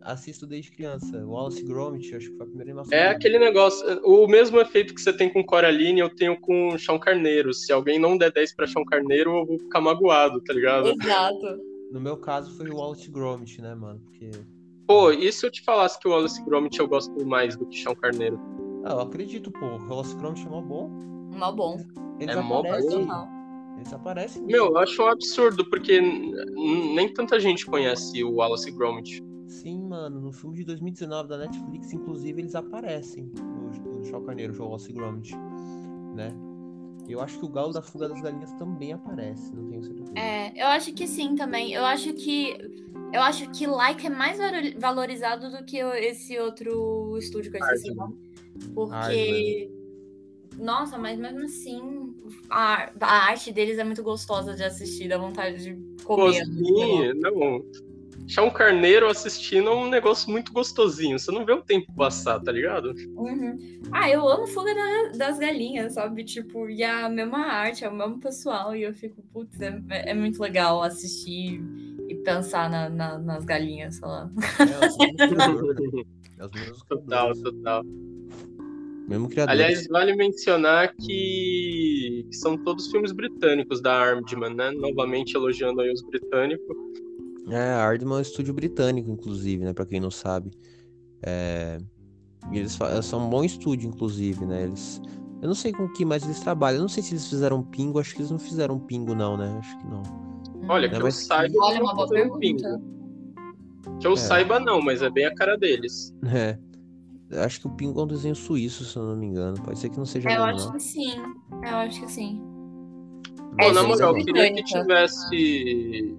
[0.05, 1.25] assisto desde criança.
[1.27, 2.97] Wallace Gromit, acho que foi a primeira animação.
[2.97, 6.99] É aquele negócio, o mesmo efeito que você tem com Coraline, eu tenho com Chão
[6.99, 7.53] Carneiro.
[7.55, 10.89] Se alguém não der 10 pra Chão Carneiro, eu vou ficar magoado, tá ligado?
[10.89, 11.59] Exato.
[11.91, 14.01] No meu caso foi o Wallace Gromit, né, mano?
[14.01, 14.31] Porque.
[14.87, 17.77] Pô, e se eu te falasse que o Wallace Gromit eu gosto mais do que
[17.77, 18.39] Chão Carneiro?
[18.85, 19.67] Ah, eu acredito, pô.
[19.67, 20.89] O Wallace Gromit é mó bom.
[21.33, 21.79] Mó bom.
[22.21, 22.63] Eles É mó.
[22.63, 23.29] Total.
[23.77, 24.43] Eles aparecem.
[24.45, 29.23] Meu, eu acho um absurdo, porque nem tanta gente conhece o Wallace Gromit.
[29.47, 30.21] Sim, mano.
[30.21, 33.31] No filme de 2019 da Netflix, inclusive, eles aparecem.
[33.39, 35.37] O, o Sean Carneiro, o Wallace e Gromit.
[36.15, 36.33] Né?
[37.09, 40.13] Eu acho que o Galo da Fuga das Galinhas também aparece, não tenho certeza.
[40.17, 41.73] É, eu acho que sim também.
[41.73, 42.57] Eu acho que.
[43.13, 47.59] Eu acho que Like é mais valo- valorizado do que o- esse outro estúdio que
[47.59, 47.95] eu esqueci.
[48.75, 49.71] Porque.
[50.59, 52.15] Nossa, mas mesmo assim,
[52.49, 55.75] a, a arte deles é muito gostosa de assistir, dá vontade de
[56.05, 56.45] Pô, comer.
[56.45, 57.65] sim, não.
[58.27, 61.19] Chão Carneiro assistindo é um negócio muito gostosinho.
[61.19, 62.95] Você não vê o tempo passar, tá ligado?
[63.17, 63.57] Uhum.
[63.93, 66.25] Ah, eu amo Fuga da- das Galinhas, sabe?
[66.25, 70.15] Tipo, e a mesma arte, é o mesmo pessoal, e eu fico, putz, é, é
[70.15, 71.61] muito legal assistir
[72.09, 74.31] e pensar na, na, nas galinhas, sei lá.
[74.61, 75.25] É,
[76.89, 77.83] Total, total.
[79.09, 79.53] Mesmo criador.
[79.53, 84.71] Aliás, vale mencionar que, que são todos filmes britânicos da Armedman, né?
[84.73, 86.77] Novamente elogiando aí os britânicos.
[87.51, 89.73] É, a Ardman é um estúdio britânico, inclusive, né?
[89.73, 90.51] Pra quem não sabe.
[91.23, 91.79] É...
[92.53, 94.65] E eles fa- são um bom estúdio, inclusive, né?
[94.65, 95.01] Eles...
[95.43, 96.79] Eu não sei com o que mais eles trabalham.
[96.79, 97.99] Eu não sei se eles fizeram pingo.
[97.99, 99.57] Acho que eles não fizeram pingo, não, né?
[99.59, 100.03] Acho que não.
[100.69, 101.55] Olha, É, que eu saiba.
[101.59, 102.81] Olha, eles uma não boa fizeram pergunta.
[102.81, 103.99] pingo.
[104.01, 104.17] Que eu É.
[104.17, 106.15] saiba, não, mas é bem a cara deles.
[106.33, 106.59] É.
[107.31, 109.57] Eu Acho que o pingo é um desenho suíço, se eu não me engano.
[109.63, 110.73] Pode ser que não seja Eu mesmo, acho não.
[110.73, 111.13] que sim.
[111.63, 112.43] Eu acho que sim.
[113.59, 116.17] Pô, É, na moral, eu queria que tivesse.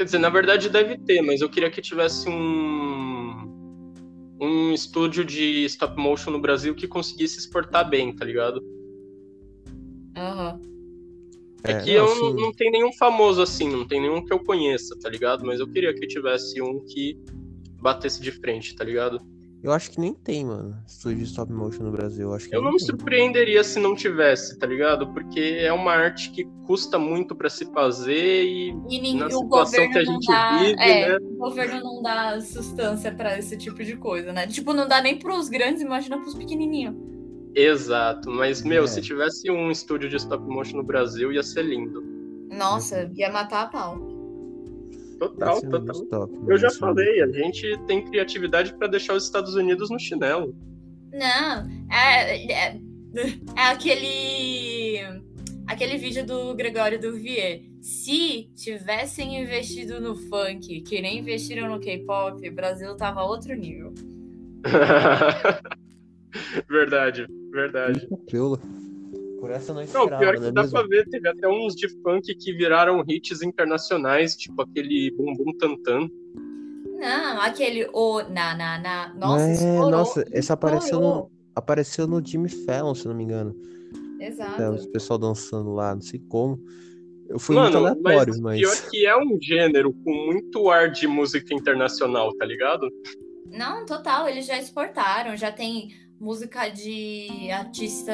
[0.00, 3.50] Quer dizer, na verdade deve ter, mas eu queria que tivesse um.
[4.40, 8.62] Um estúdio de stop motion no Brasil que conseguisse exportar bem, tá ligado?
[10.16, 10.58] Aham.
[11.64, 14.32] É, É, que não, eu não, não tem nenhum famoso assim, não tem nenhum que
[14.32, 15.44] eu conheça, tá ligado?
[15.44, 17.18] Mas eu queria que tivesse um que
[17.82, 19.20] batesse de frente, tá ligado?
[19.62, 20.74] Eu acho que nem tem, mano.
[20.86, 22.28] Estúdio de stop motion no Brasil.
[22.28, 22.86] Eu acho que Eu nem não me tem.
[22.86, 25.12] surpreenderia se não tivesse, tá ligado?
[25.12, 29.30] Porque é uma arte que custa muito pra se fazer e E nin- na o
[29.30, 31.18] situação governo que a não gente dá, vive, é, né?
[31.20, 34.46] o governo não dá sustância pra esse tipo de coisa, né?
[34.46, 36.94] Tipo, não dá nem pros grandes, imagina pros pequenininhos.
[37.54, 38.86] Exato, mas meu, É.
[38.86, 42.02] se tivesse um estúdio de stop motion no Brasil, ia ser lindo.
[42.50, 44.09] Nossa, ia matar a pau.
[45.20, 46.06] Total, Esse é total.
[46.08, 49.90] top, Eu mano, já é falei, a gente tem criatividade pra deixar os Estados Unidos
[49.90, 50.56] no chinelo.
[51.12, 52.80] Não, é, é,
[53.54, 54.98] é aquele
[55.66, 57.60] aquele vídeo do Gregório Duvier.
[57.82, 63.92] Se tivessem investido no funk, que nem investiram no K-pop, o Brasil tava outro nível.
[66.68, 68.08] verdade, verdade.
[68.26, 68.58] Preula.
[69.40, 70.78] Por essa eu não Não, esperava, pior não que é dá mesmo?
[70.78, 75.52] pra ver, teve até uns de funk que viraram hits internacionais, tipo aquele Bum Bum
[75.58, 76.08] Tantan.
[76.98, 79.14] Não, aquele o na na na.
[79.14, 83.56] Nossa, é, nossa, esse apareceu no, apareceu no Jimmy Fallon, se não me engano.
[84.20, 84.60] Exato.
[84.60, 86.62] É, os pessoal dançando lá, não sei como.
[87.26, 88.60] Eu fui muito Mano, aleatório, mas, mas.
[88.60, 92.86] pior que é um gênero com muito ar de música internacional, tá ligado?
[93.46, 95.88] Não, total, eles já exportaram, já tem
[96.20, 98.12] música de artista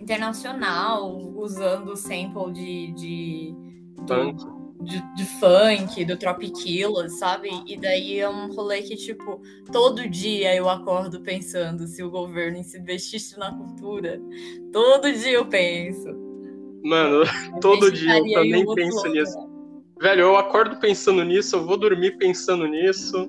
[0.00, 3.54] internacional usando sample de, de,
[4.02, 4.44] do- Funk.
[4.82, 7.48] de, de funk, do Tropiquilas, sabe?
[7.66, 9.40] E daí é um rolê que, tipo,
[9.72, 14.20] todo dia eu acordo pensando se o governo se investisse na cultura.
[14.72, 16.08] Todo dia eu penso.
[16.84, 17.22] Mano,
[17.60, 19.36] todo dia eu também penso nisso.
[20.00, 23.28] Velho, eu acordo pensando nisso, eu vou dormir pensando nisso.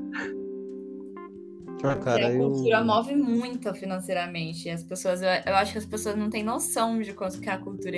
[1.84, 2.51] Ah, cara, a eu.
[2.51, 4.67] cultura move muito financeiramente.
[4.67, 7.49] E as pessoas, eu, eu acho que as pessoas não têm noção de quanto que
[7.49, 7.97] a cultura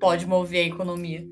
[0.00, 1.26] pode mover a economia.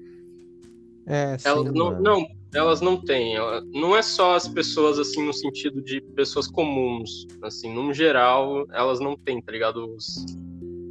[1.06, 3.34] É, sim, Elas não, não, elas não têm.
[3.72, 7.26] Não é só as pessoas, assim, no sentido de pessoas comuns.
[7.42, 9.94] Assim, no geral, elas não têm, tá ligado?
[9.94, 10.24] Os-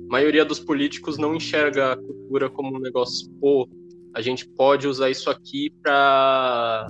[0.08, 3.68] A maioria dos políticos não enxerga a cultura como um negócio, pô,
[4.14, 6.88] a gente pode usar isso aqui pra,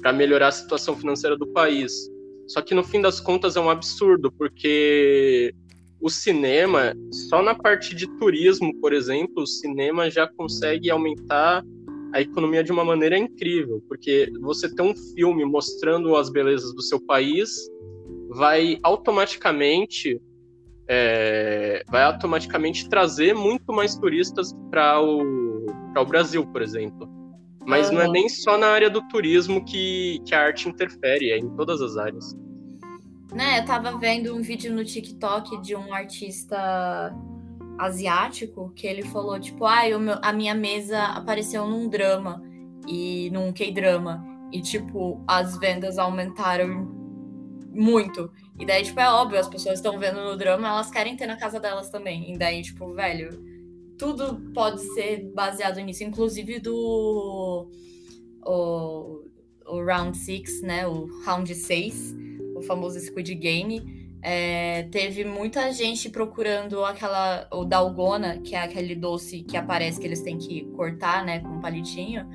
[0.00, 2.08] pra melhorar a situação financeira do país.
[2.50, 5.54] Só que no fim das contas é um absurdo, porque
[6.00, 6.96] o cinema,
[7.28, 11.62] só na parte de turismo, por exemplo, o cinema já consegue aumentar
[12.12, 16.82] a economia de uma maneira incrível, porque você ter um filme mostrando as belezas do
[16.82, 17.70] seu país
[18.30, 20.20] vai automaticamente
[20.88, 27.08] é, vai automaticamente trazer muito mais turistas para o, pra o Brasil, por exemplo.
[27.64, 31.38] Mas não é nem só na área do turismo que, que a arte interfere, é
[31.38, 32.34] em todas as áreas.
[33.32, 37.14] Né, eu tava vendo um vídeo no TikTok de um artista
[37.78, 42.42] asiático que ele falou, tipo, o meu- a minha mesa apareceu num drama
[42.86, 44.24] e num K-drama.
[44.52, 46.88] E, tipo, as vendas aumentaram
[47.72, 48.30] muito.
[48.58, 51.36] E daí, tipo, é óbvio, as pessoas estão vendo no drama, elas querem ter na
[51.36, 52.34] casa delas também.
[52.34, 53.30] E daí, tipo, velho,
[53.96, 57.70] tudo pode ser baseado nisso, inclusive do
[58.44, 59.24] o,
[59.66, 60.86] o Round 6, né?
[60.86, 62.14] O Round 6,
[62.60, 64.00] o famoso Squid Game.
[64.22, 70.06] É, teve muita gente procurando aquela, o Dalgona, que é aquele doce que aparece que
[70.06, 72.26] eles têm que cortar, né, com um palitinho.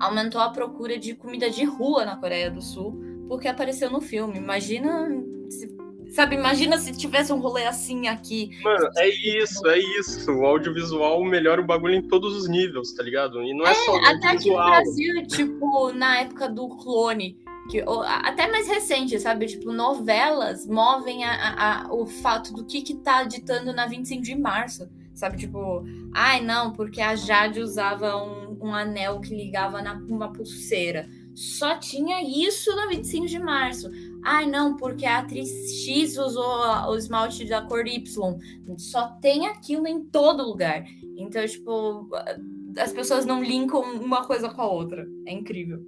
[0.00, 4.38] Aumentou a procura de comida de rua na Coreia do Sul, porque apareceu no filme.
[4.38, 5.06] Imagina,
[5.50, 5.76] se-
[6.08, 8.50] sabe, imagina se tivesse um rolê assim aqui.
[8.62, 10.32] Mano, é isso, é isso.
[10.32, 13.42] O audiovisual melhora o bagulho em todos os níveis, tá ligado?
[13.42, 14.56] E não é, só o Até aqui no.
[14.56, 17.36] Brasil, tipo, na época do clone,
[17.70, 19.46] que, até mais recente, sabe?
[19.46, 24.34] Tipo, novelas movem a- a- o fato do que que tá ditando na 25 de
[24.36, 24.88] março.
[25.14, 30.32] Sabe, tipo, ai não, porque a Jade usava um, um anel que ligava na uma
[30.32, 31.08] pulseira.
[31.34, 33.88] Só tinha isso no 25 de março.
[34.24, 35.48] Ai não, porque a atriz
[35.84, 36.44] X usou
[36.88, 38.38] o esmalte da cor Y.
[38.76, 40.84] Só tem aquilo em todo lugar.
[41.16, 42.08] Então, tipo,
[42.78, 45.06] as pessoas não linkam uma coisa com a outra.
[45.26, 45.80] É incrível.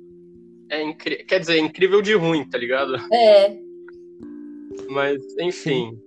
[0.68, 1.24] É incri...
[1.24, 2.96] Quer dizer, é incrível de ruim, tá ligado?
[3.12, 3.56] É.
[4.88, 5.98] Mas, enfim.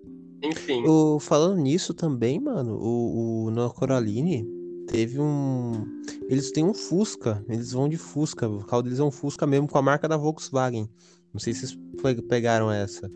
[0.41, 0.84] Enfim.
[0.88, 4.47] O, falando nisso também, mano, o, o na Coraline
[4.88, 5.86] teve um.
[6.30, 7.43] Eles têm um Fusca.
[7.49, 8.47] Eles vão de Fusca.
[8.47, 10.89] O carro deles é um Fusca mesmo com a marca da Volkswagen.
[11.34, 13.12] Não sei se vocês pegaram essa.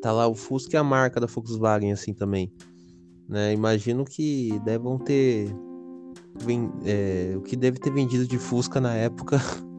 [0.00, 2.52] Tá lá o Fusca e a marca da Volkswagen, assim também.
[3.28, 3.52] Né?
[3.52, 5.48] Imagino que devam ter.
[6.84, 9.38] É, o que deve ter vendido de Fusca na época.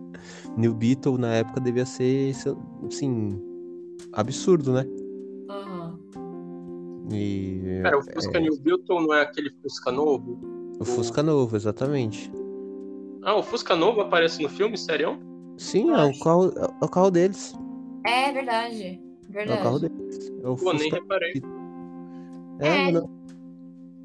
[0.57, 2.33] New Beetle na época devia ser,
[2.87, 3.41] assim,
[4.13, 4.85] absurdo, né?
[7.11, 8.41] E, Cara, o Fusca é...
[8.41, 10.39] New Bilton não é aquele Fusca novo?
[10.79, 12.31] O Fusca novo, exatamente.
[13.23, 15.19] Ah, o Fusca novo aparece no filme, sério?
[15.57, 16.51] Sim, é o, carro,
[16.81, 17.53] é o carro deles.
[18.05, 19.01] É verdade.
[19.29, 19.57] Verdade.
[19.57, 20.31] É o carro deles.
[20.43, 20.77] É o Pô, Fusca...
[20.77, 21.33] nem reparei.
[22.59, 23.09] É, é, mano.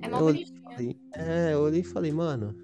[0.03, 0.95] É bonitinho.
[1.15, 2.55] É, eu olhei e falei, mano.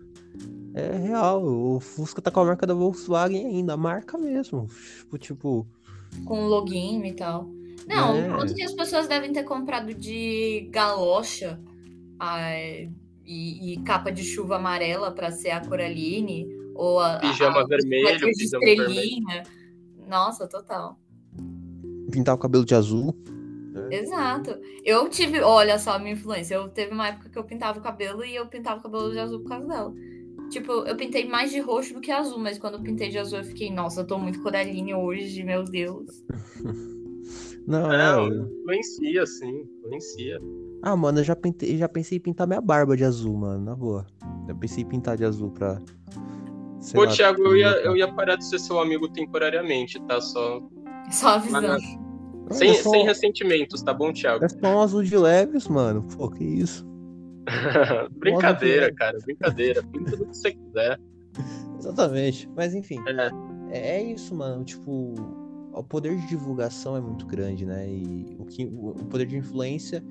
[0.75, 4.66] É real, o Fusca tá com a marca da Volkswagen ainda, a marca mesmo.
[4.99, 5.66] Tipo, tipo.
[6.25, 7.49] Com login e tal.
[7.87, 8.29] Não, é.
[8.29, 11.61] quanto que as pessoas devem ter comprado de galocha
[12.18, 12.91] ai,
[13.25, 16.49] e, e, capa de chuva amarela para ser a Coraline?
[16.75, 19.25] Ou a, pijama a, vermelho, pijama estrelinha.
[19.27, 20.09] Vermelho.
[20.09, 20.99] Nossa, total.
[22.11, 23.16] Pintar o cabelo de azul.
[23.91, 24.59] Exato.
[24.85, 26.57] Eu tive, olha só a minha influência.
[26.57, 29.18] Eu teve uma época que eu pintava o cabelo e eu pintava o cabelo de
[29.18, 29.95] azul por causa dela.
[30.55, 33.38] Tipo, eu pintei mais de roxo do que azul, mas quando eu pintei de azul
[33.38, 36.22] eu fiquei, nossa, eu tô muito Coraline hoje, meu Deus.
[37.66, 40.40] Não, é, é influencia, sim, influencia.
[40.80, 43.74] Ah, mano, eu já, pintei, já pensei em pintar minha barba de azul, mano, na
[43.74, 44.07] boa.
[44.46, 45.80] Eu pensei em pintar de azul pra.
[46.92, 50.20] Pô, lá, Thiago, eu ia, eu ia parar de ser seu amigo temporariamente, tá?
[50.20, 50.62] Só.
[51.11, 51.82] Só avisando.
[52.52, 52.90] Sem, é só...
[52.90, 54.44] sem ressentimentos, tá bom, Thiago?
[54.44, 56.07] É só um azul de leves, mano.
[56.16, 56.86] Pô, que isso.
[58.18, 59.82] brincadeira, cara, brincadeira.
[59.82, 61.01] Pinta do que você quiser.
[61.78, 62.49] Exatamente.
[62.57, 63.03] Mas enfim.
[63.07, 63.12] É.
[63.12, 63.55] é.
[63.74, 64.64] É isso, mano.
[64.64, 65.14] Tipo,
[65.72, 67.88] o poder de divulgação é muito grande, né?
[67.88, 70.03] E o, que, o poder de influência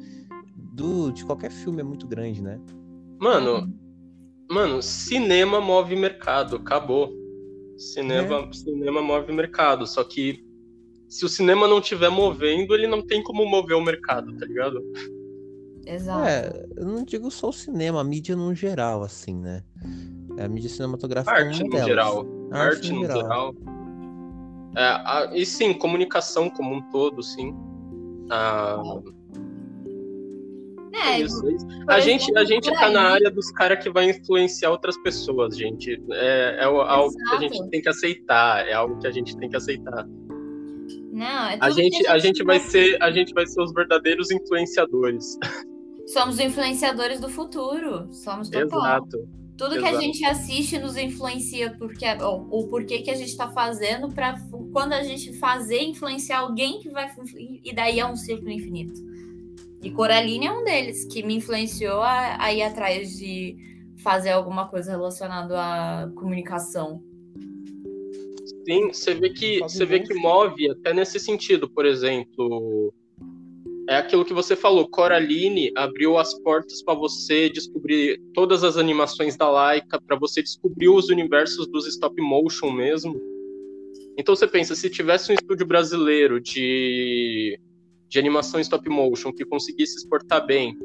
[0.55, 2.59] do, de qualquer filme é muito grande, né?
[3.19, 3.73] Mano,
[4.49, 7.13] mano, cinema move mercado, acabou.
[7.77, 8.53] Cinema, é.
[8.53, 10.43] cinema move mercado, só que
[11.07, 14.81] se o cinema não estiver movendo, ele não tem como mover o mercado, tá ligado?
[15.85, 16.27] Exato.
[16.27, 19.63] É, eu não digo só o cinema, a mídia no geral, assim, né?
[20.39, 21.85] A mídia cinematográfica Arte é no delas.
[21.85, 22.25] geral.
[22.51, 23.21] Arte, Arte no geral.
[23.21, 23.55] geral.
[24.75, 27.53] É, a, e sim, comunicação como um todo, sim.
[28.29, 28.81] Ah,
[30.93, 31.65] é, isso, isso.
[31.87, 36.01] A, gente, a gente tá na área dos caras que vai influenciar outras pessoas, gente.
[36.11, 38.67] É, é algo que a gente tem que aceitar.
[38.67, 40.07] É algo que a gente tem que aceitar.
[41.11, 45.37] Não, é a gente, a, gente vai ser, a gente vai ser os verdadeiros influenciadores.
[46.13, 48.13] Somos influenciadores do futuro.
[48.13, 48.79] Somos total.
[48.79, 49.27] Exato.
[49.57, 49.91] Tudo Exato.
[49.91, 54.09] que a gente assiste nos influencia porque ou, ou porquê que a gente está fazendo
[54.09, 54.35] para
[54.71, 57.11] quando a gente fazer influenciar alguém que vai
[57.63, 59.01] e daí é um círculo infinito.
[59.81, 63.57] E Coraline é um deles que me influenciou a, a ir atrás de
[63.97, 67.01] fazer alguma coisa relacionada à comunicação.
[68.65, 72.93] Sim, você vê que você vê que move até nesse sentido, por exemplo,
[73.89, 79.35] é aquilo que você falou, Coraline abriu as portas para você descobrir todas as animações
[79.35, 83.19] da Laika, para você descobrir os universos dos stop motion mesmo.
[84.17, 87.59] Então você pensa, se tivesse um estúdio brasileiro de,
[88.07, 90.77] de animação stop motion que conseguisse exportar bem,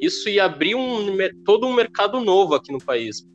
[0.00, 3.26] isso ia abrir um, todo um mercado novo aqui no país.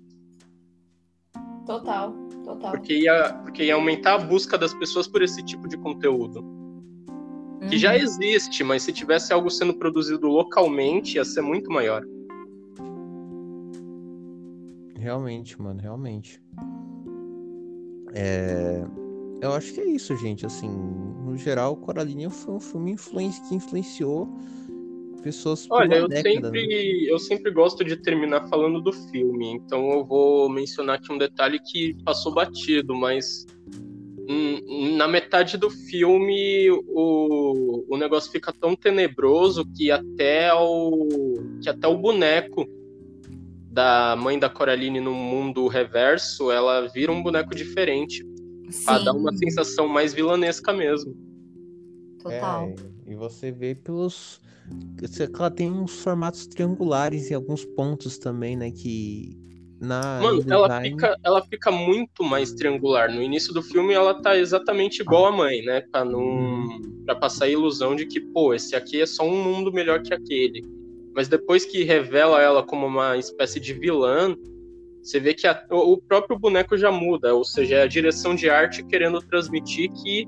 [1.65, 2.13] Total,
[2.45, 2.72] total.
[2.72, 6.57] Porque ia, porque ia aumentar a busca das pessoas por esse tipo de conteúdo
[7.60, 7.78] que uhum.
[7.78, 12.03] já existe, mas se tivesse algo sendo produzido localmente, ia ser muito maior.
[14.95, 16.41] Realmente, mano, realmente.
[18.14, 18.84] É...
[19.41, 20.45] Eu acho que é isso, gente.
[20.45, 23.41] Assim, no geral, Coraline foi um filme influenci...
[23.47, 24.28] que influenciou
[25.22, 27.12] pessoas Olha, eu década, sempre, né?
[27.12, 31.60] eu sempre gosto de terminar falando do filme, então eu vou mencionar aqui um detalhe
[31.60, 33.45] que passou batido, mas
[34.97, 41.07] na metade do filme o, o negócio fica tão tenebroso que até o
[41.61, 42.65] que até o boneco
[43.71, 48.25] da mãe da Coraline no mundo reverso ela vira um boneco diferente
[48.84, 51.15] para dar uma sensação mais vilanesca mesmo
[52.21, 52.65] Total.
[52.67, 52.75] É,
[53.11, 54.41] e você vê pelos.
[54.99, 58.69] você- Ela tem uns formatos triangulares em alguns pontos também, né?
[58.71, 59.38] Que.
[59.80, 63.13] Na, Mano, no ela fica, ela fica muito mais triangular.
[63.13, 65.82] No início do filme, ela tá exatamente igual a mãe, né?
[65.91, 66.67] Pra não.
[67.05, 70.13] Pra passar a ilusão de que, pô, esse aqui é só um mundo melhor que
[70.13, 70.65] aquele.
[71.15, 74.36] Mas depois que revela ela como uma espécie de vilã,
[75.01, 77.34] você vê que a- o próprio boneco já muda.
[77.36, 80.25] Ou seja, é a direção de arte querendo transmitir que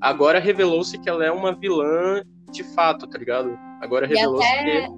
[0.00, 2.22] agora revelou-se que ela é uma vilã
[2.52, 3.56] de fato, tá ligado?
[3.80, 4.92] Agora revelou-se até, que.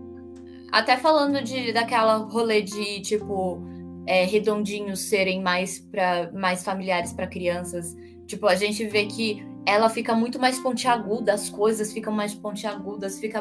[0.73, 3.63] até falando de, daquela rolê de, tipo,
[4.11, 7.97] é, redondinhos serem mais, pra, mais familiares para crianças.
[8.27, 13.21] Tipo, a gente vê que ela fica muito mais pontiaguda, as coisas ficam mais pontiagudas,
[13.21, 13.41] fica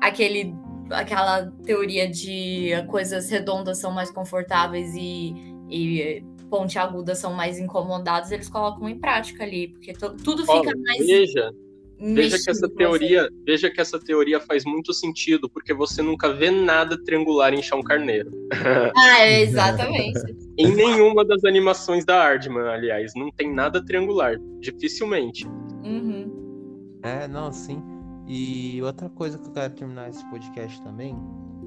[0.00, 0.54] aquele,
[0.90, 5.34] aquela teoria de coisas redondas são mais confortáveis e,
[5.68, 11.04] e pontiagudas são mais incomodadas, eles colocam em prática ali, porque to- tudo fica mais.
[11.04, 11.52] veja,
[11.98, 16.50] Veja que essa teoria, veja que essa teoria faz muito sentido, porque você nunca vê
[16.50, 18.30] nada triangular em Chão Carneiro.
[18.52, 18.92] você.
[18.96, 20.36] Ah, é, exatamente.
[20.58, 25.46] Em nenhuma das animações da Aardman, aliás, não tem nada triangular, dificilmente.
[25.84, 26.98] Uhum.
[27.02, 27.82] É, não, sim.
[28.26, 31.16] E outra coisa que eu quero terminar esse podcast também.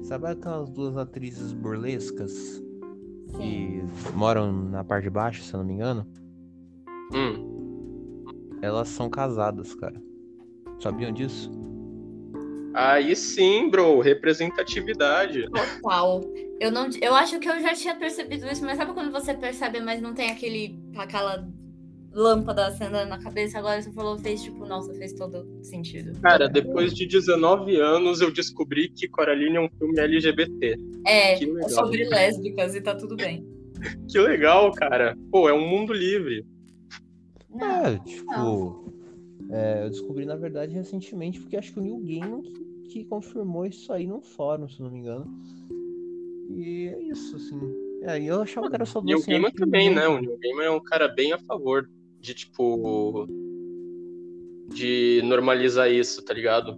[0.02, 2.32] Sabe aquelas duas atrizes burlescas
[3.28, 3.38] Sim.
[3.38, 3.82] que
[4.14, 6.06] moram na parte de baixo, se eu não me engano?
[7.12, 8.26] Hum.
[8.62, 10.00] Elas são casadas, cara.
[10.80, 11.50] Sabiam disso?
[12.74, 15.46] Aí sim, bro, representatividade.
[15.50, 16.20] Total.
[16.60, 19.80] Eu não, eu acho que eu já tinha percebido isso, mas sabe quando você percebe,
[19.80, 21.48] mas não tem aquele, aquela
[22.12, 23.58] lâmpada acendendo na cabeça?
[23.58, 26.20] Agora você falou, fez tipo, nossa, fez todo sentido.
[26.20, 30.76] Cara, depois de 19 anos eu descobri que Coraline é um filme LGBT.
[31.06, 33.46] É, é sobre lésbicas e tá tudo bem.
[34.08, 35.16] Que legal, cara.
[35.30, 36.44] Pô, é um mundo livre.
[37.50, 38.97] Não, É, tipo.
[39.50, 43.64] É, eu descobri, na verdade, recentemente, porque acho que o Neil Gaiman que, que confirmou
[43.64, 45.26] isso aí num fórum, se não me engano.
[46.50, 47.58] E é isso, assim.
[48.02, 50.06] É, e eu achava que era só Neil duas Gaiman senhoras que também, né?
[50.06, 51.88] O Neil Gaiman é um cara bem a favor
[52.20, 53.26] de, tipo.
[54.68, 56.76] de normalizar isso, tá ligado?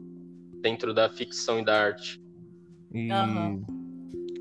[0.61, 2.21] Dentro da ficção e da arte.
[2.93, 3.63] E Aham.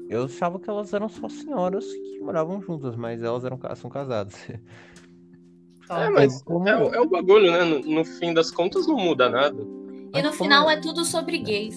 [0.10, 4.36] eu achava que elas eram só senhoras que moravam juntas, mas elas eram, são casadas.
[5.90, 5.98] Ó.
[6.02, 7.64] É, mas como- é, o- é o bagulho, né?
[7.64, 9.58] No, no fim das contas não muda nada.
[10.14, 11.76] E no final é tudo sobre gays.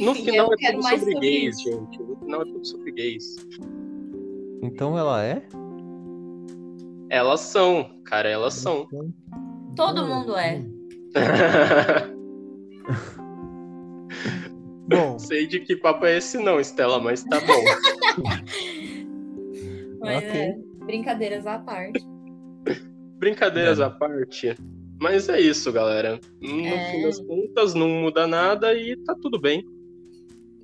[0.00, 1.70] No E final é tudo sobre sobre gays, isso.
[1.70, 1.98] gente.
[2.02, 3.36] No final é tudo sobre gays.
[4.62, 5.42] Então ela é?
[7.10, 8.86] Elas são, cara, elas são.
[9.76, 10.64] Todo Hum, mundo é.
[14.88, 17.52] Bom, Sei de que papo é esse não, Estela, mas tá bom.
[20.00, 20.40] Mas Ok.
[20.40, 22.04] é, brincadeiras à parte.
[23.32, 23.84] Brincadeiras É.
[23.84, 24.52] à parte.
[25.00, 26.18] Mas é isso, galera.
[26.40, 26.90] No É.
[26.90, 29.64] fim das contas, não muda nada e tá tudo bem.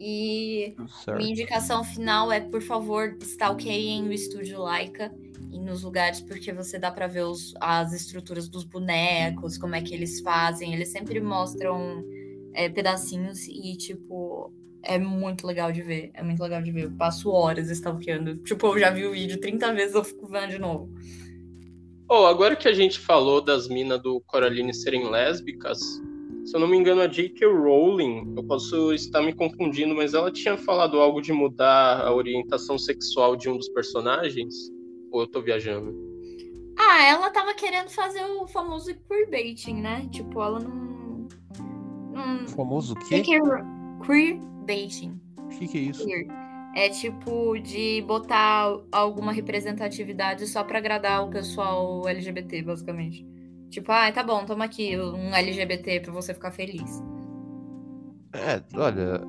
[0.01, 0.75] E.
[1.17, 5.13] Minha indicação final é, por favor, stalkeiem o estúdio Laika
[5.53, 9.81] e nos lugares, porque você dá pra ver os- as estruturas dos bonecos, como é
[9.81, 10.75] que eles fazem.
[10.75, 12.05] Eles sempre mostram
[12.55, 14.53] é, pedacinhos e, tipo,
[14.83, 16.11] é muito legal de ver.
[16.13, 16.85] É muito legal de ver.
[16.87, 18.37] Eu passo horas stalkeando.
[18.39, 20.91] Tipo, eu já vi o vídeo 30 vezes, eu fico vendo de novo.
[22.11, 25.79] Oh, agora que a gente falou das minas do Coraline serem lésbicas,
[26.49, 27.47] se eu não me engano, a J.K.
[27.47, 32.79] Rowling, eu posso estar me confundindo, mas ela tinha falado algo de mudar a orientação
[32.79, 34.55] sexual de um dos personagens?
[35.13, 35.95] Ou eu tô viajando?
[36.79, 40.09] Ah, ela tava querendo fazer o famoso queerbaiting, né?
[40.11, 41.29] Tipo, ela não.
[42.15, 42.45] não...
[42.45, 43.23] O famoso o quê?
[44.07, 45.21] Queerbaiting.
[45.37, 46.07] O que, que é isso?
[46.07, 46.48] queer.
[46.79, 53.27] É tipo de botar alguma representatividade só pra agradar o pessoal LGBT, basicamente.
[53.69, 57.03] Tipo, ah, tá bom, toma aqui um LGBT pra você ficar feliz.
[58.33, 59.21] É, olha,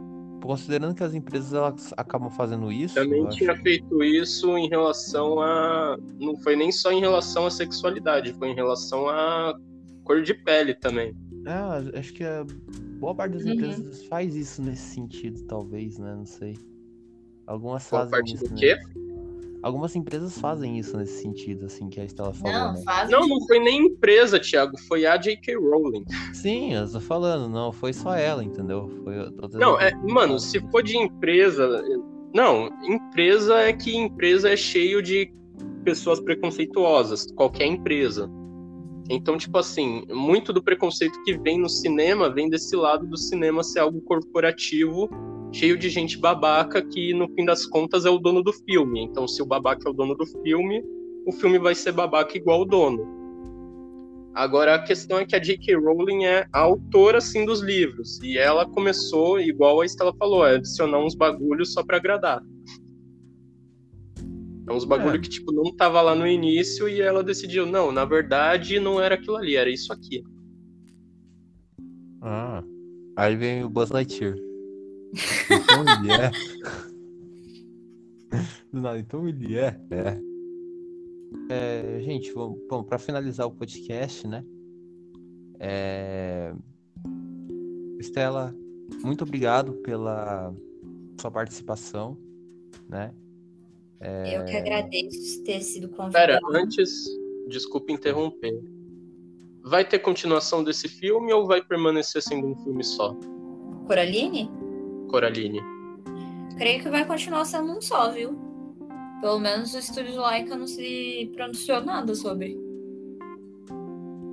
[0.43, 2.93] considerando que as empresas elas acabam fazendo isso.
[2.93, 5.97] Também tinha acho- feito isso em relação a.
[6.19, 9.53] Não foi nem só em relação à sexualidade, foi em relação à
[10.03, 11.15] cor de pele também.
[11.47, 12.45] Ah, acho que a
[12.99, 13.53] boa parte das Uhum.
[13.53, 16.13] empresas faz isso nesse sentido, talvez, né?
[16.15, 16.55] Não sei.
[17.49, 18.43] Algumas Qual fazem parte isso.
[18.43, 18.55] do né?
[18.57, 18.77] quê?
[19.63, 23.07] Algumas empresas fazem isso nesse sentido, assim, que a Estela falou, Não, né?
[23.09, 25.55] Não, não foi nem empresa, Thiago, foi a J.K.
[25.55, 26.05] Rowling.
[26.31, 28.87] Sim, eu tô falando, não foi só ela, entendeu?
[29.03, 29.15] Foi
[29.59, 31.67] Não, é, mano, se for de empresa.
[32.33, 35.33] Não, empresa é que empresa é cheio de
[35.83, 38.29] pessoas preconceituosas, qualquer empresa.
[39.09, 43.63] Então, tipo assim, muito do preconceito que vem no cinema vem desse lado do cinema
[43.63, 45.09] ser algo corporativo,
[45.51, 49.03] cheio de gente babaca que no fim das contas é o dono do filme.
[49.03, 50.83] Então, se o babaca é o dono do filme,
[51.25, 53.19] o filme vai ser babaca igual o dono.
[54.33, 55.75] Agora a questão é que a J.K.
[55.75, 60.51] Rowling é a autora assim dos livros e ela começou, igual a Estela falou, a
[60.51, 62.41] adicionar uns bagulhos só para agradar.
[64.67, 65.19] É uns bagulho é.
[65.19, 69.15] que tipo não tava lá no início e ela decidiu, não, na verdade não era
[69.15, 70.23] aquilo ali, era isso aqui.
[72.21, 72.63] Ah.
[73.17, 74.48] Aí vem o Buzz Lightyear.
[75.49, 76.31] Então ele é.
[78.71, 79.75] Do nada, então ele é.
[79.89, 80.21] É.
[81.49, 84.45] é gente, vamos, bom, para finalizar o podcast, né?
[85.59, 86.53] É...
[87.99, 88.55] Estela,
[89.03, 90.53] muito obrigado pela
[91.19, 92.15] sua participação,
[92.87, 93.11] né?
[93.99, 94.37] É...
[94.37, 96.13] Eu que agradeço ter sido convidado.
[96.13, 97.05] Pera, antes,
[97.49, 98.61] desculpe interromper.
[99.63, 103.13] Vai ter continuação desse filme ou vai permanecer sendo um filme só?
[103.85, 104.49] Coraline?
[105.09, 105.61] Coraline.
[106.57, 108.37] Creio que vai continuar sendo um só, viu?
[109.21, 112.57] Pelo menos o estúdio Laika não se pronunciou nada sobre.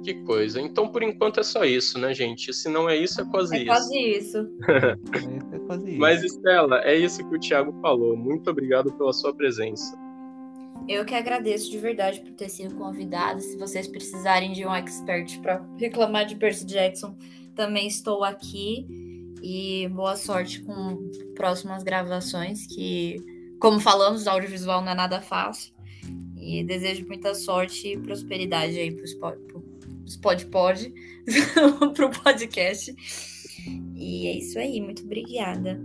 [0.04, 0.60] Que coisa.
[0.60, 2.52] Então, por enquanto, é só isso, né, gente?
[2.52, 3.66] Se não é isso, é quase é isso.
[3.66, 4.38] Quase isso.
[5.52, 5.98] é quase isso.
[5.98, 8.16] Mas, Estela, é isso que o Thiago falou.
[8.16, 9.98] Muito obrigado pela sua presença.
[10.88, 13.40] Eu que agradeço de verdade por ter sido convidado.
[13.40, 17.16] Se vocês precisarem de um expert para reclamar de Percy Jackson,
[17.56, 18.86] também estou aqui.
[19.48, 23.14] E boa sorte com próximas gravações, que,
[23.60, 25.72] como falamos, audiovisual não é nada fácil.
[26.36, 29.14] E desejo muita sorte e prosperidade aí para os
[30.16, 30.92] pod pod,
[31.94, 32.92] para o podcast.
[33.94, 35.80] E é isso aí, muito obrigada.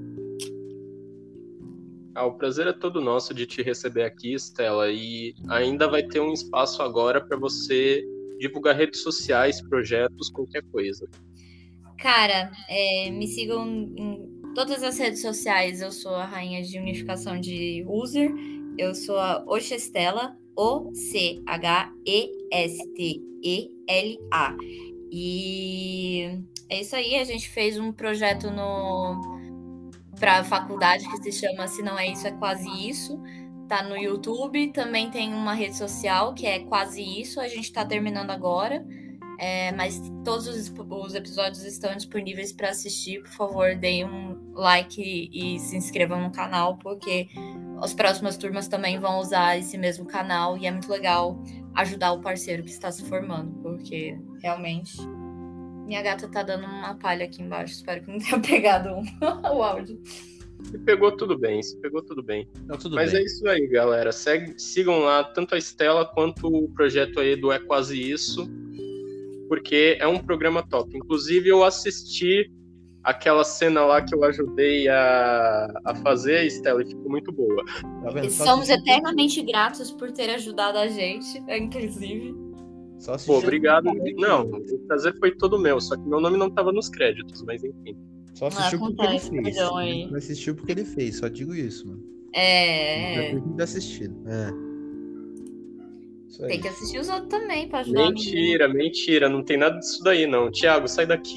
[2.15, 6.19] Ah, o prazer é todo nosso de te receber aqui, Stella, e ainda vai ter
[6.19, 8.03] um espaço agora para você
[8.39, 11.07] divulgar redes sociais, projetos, qualquer coisa.
[12.01, 15.81] Cara, é, me sigam em todas as redes sociais.
[15.81, 18.33] Eu sou a rainha de unificação de user.
[18.75, 21.37] Eu sou a Oxestela, O-C-H-E-S-T-E-L-A.
[25.11, 27.15] E é isso aí.
[27.15, 29.21] A gente fez um projeto no
[30.19, 33.21] para a faculdade que se chama Se Não É Isso, É Quase Isso.
[33.67, 37.85] Tá no YouTube, também tem uma rede social que é Quase Isso, a gente está
[37.85, 38.83] terminando agora.
[39.41, 43.23] É, mas todos os, os, episódios estão disponíveis para assistir.
[43.23, 47.27] Por favor, deem um like e, e, se inscrevam no canal, porque
[47.81, 51.43] as próximas turmas também vão usar esse mesmo canal e é muito legal
[51.73, 55.01] ajudar o parceiro que está se formando, porque realmente
[55.87, 57.73] minha gata tá dando uma palha aqui embaixo.
[57.73, 58.89] Espero que não tenha pegado
[59.21, 59.99] o áudio.
[60.63, 62.47] Se pegou tudo bem, se pegou tudo bem.
[62.67, 63.21] Não, tudo Mas bem.
[63.21, 64.11] é isso aí, galera.
[64.11, 68.47] Segue, sigam lá tanto a Estela quanto o projeto aí do É Quase Isso,
[69.51, 70.97] porque é um programa top.
[70.97, 72.49] Inclusive, eu assisti
[73.03, 77.61] aquela cena lá que eu ajudei a, a fazer, Estela, e ficou muito boa.
[77.65, 82.33] Tá Somos eternamente gratos por ter ajudado a gente, inclusive.
[82.97, 83.91] Só Pô, obrigado.
[84.15, 87.61] Não, o prazer foi todo meu, só que meu nome não estava nos créditos, mas
[87.61, 87.97] enfim.
[88.33, 89.57] Só assistiu ah, porque ele fez.
[89.57, 92.01] Não assistiu porque ele fez, só digo isso, mano.
[92.33, 93.31] É.
[93.31, 94.15] Tem assistido.
[94.29, 94.70] É.
[96.39, 98.09] Tem que assistir os outros também pra ajudar.
[98.09, 100.49] Mentira, mentira, não tem nada disso daí, não.
[100.49, 101.35] Tiago, sai daqui.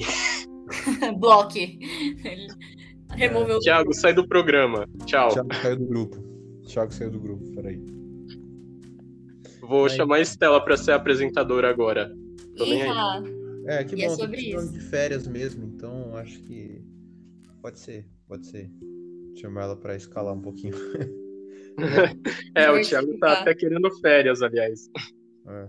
[1.19, 1.79] Bloque.
[2.23, 2.47] Ele
[3.11, 3.59] removeu.
[3.59, 4.87] Tiago, sai do programa.
[5.05, 5.29] Tchau.
[5.29, 6.17] Tiago saiu do grupo.
[6.65, 7.79] Tiago saiu do grupo, peraí.
[9.61, 9.89] Vou Aí.
[9.91, 12.11] chamar a Estela para ser apresentadora agora.
[12.55, 13.35] Tô nem aí.
[13.67, 14.71] É, que e bom, é sobre isso.
[14.71, 16.81] de férias mesmo, então acho que
[17.61, 18.69] pode ser, pode ser.
[19.35, 20.75] Chamar ela para escalar um pouquinho.
[22.55, 24.89] é, o Thiago tá até querendo férias, aliás.
[25.47, 25.67] É.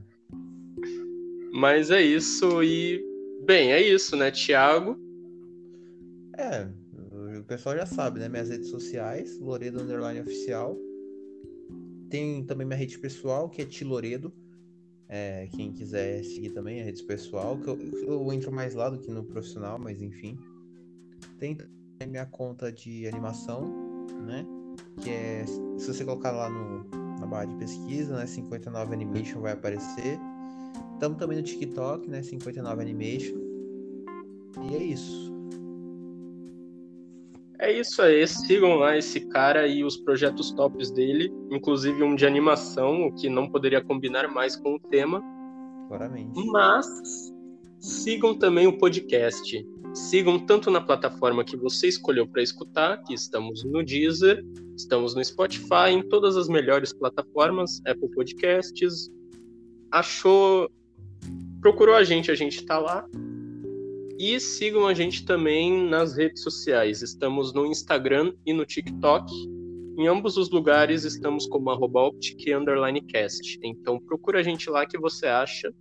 [1.52, 3.02] Mas é isso e
[3.44, 4.98] bem, é isso, né, Thiago?
[6.36, 6.68] É,
[7.38, 8.28] o pessoal já sabe, né?
[8.28, 10.76] Minhas redes sociais, Loredo Underline Oficial.
[12.10, 14.32] Tem também minha rede pessoal, que é Tiloredo.
[15.08, 18.98] É, quem quiser seguir também a rede pessoal, que eu, eu entro mais lá do
[18.98, 20.36] que no profissional, mas enfim.
[21.38, 21.56] Tem
[22.06, 23.64] minha conta de animação,
[24.26, 24.44] né?
[25.02, 25.44] Que é.
[25.46, 26.84] Se você colocar lá no,
[27.20, 28.26] na barra de pesquisa, né?
[28.26, 30.18] 59 Animation vai aparecer.
[30.94, 32.22] Estamos também no TikTok, né?
[32.22, 33.36] 59 Animation.
[34.70, 35.36] E é isso.
[37.58, 42.26] É isso aí, sigam lá esse cara e os projetos tops dele, inclusive um de
[42.26, 45.22] animação, o que não poderia combinar mais com o tema.
[45.88, 46.38] Claramente.
[46.48, 46.86] Mas
[47.80, 49.66] sigam também o podcast.
[49.96, 54.44] Sigam tanto na plataforma que você escolheu para escutar, que estamos no Deezer,
[54.76, 59.10] estamos no Spotify, em todas as melhores plataformas, Apple Podcasts.
[59.90, 60.70] Achou,
[61.62, 63.08] procurou a gente, a gente está lá.
[64.18, 67.00] E sigam a gente também nas redes sociais.
[67.00, 69.32] Estamos no Instagram e no TikTok.
[69.96, 72.10] Em ambos os lugares estamos como arroba
[73.62, 75.72] Então procura a gente lá que você acha.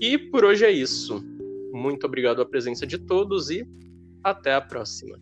[0.00, 1.22] E por hoje é isso.
[1.72, 3.66] Muito obrigado à presença de todos e
[4.22, 5.18] até a próxima.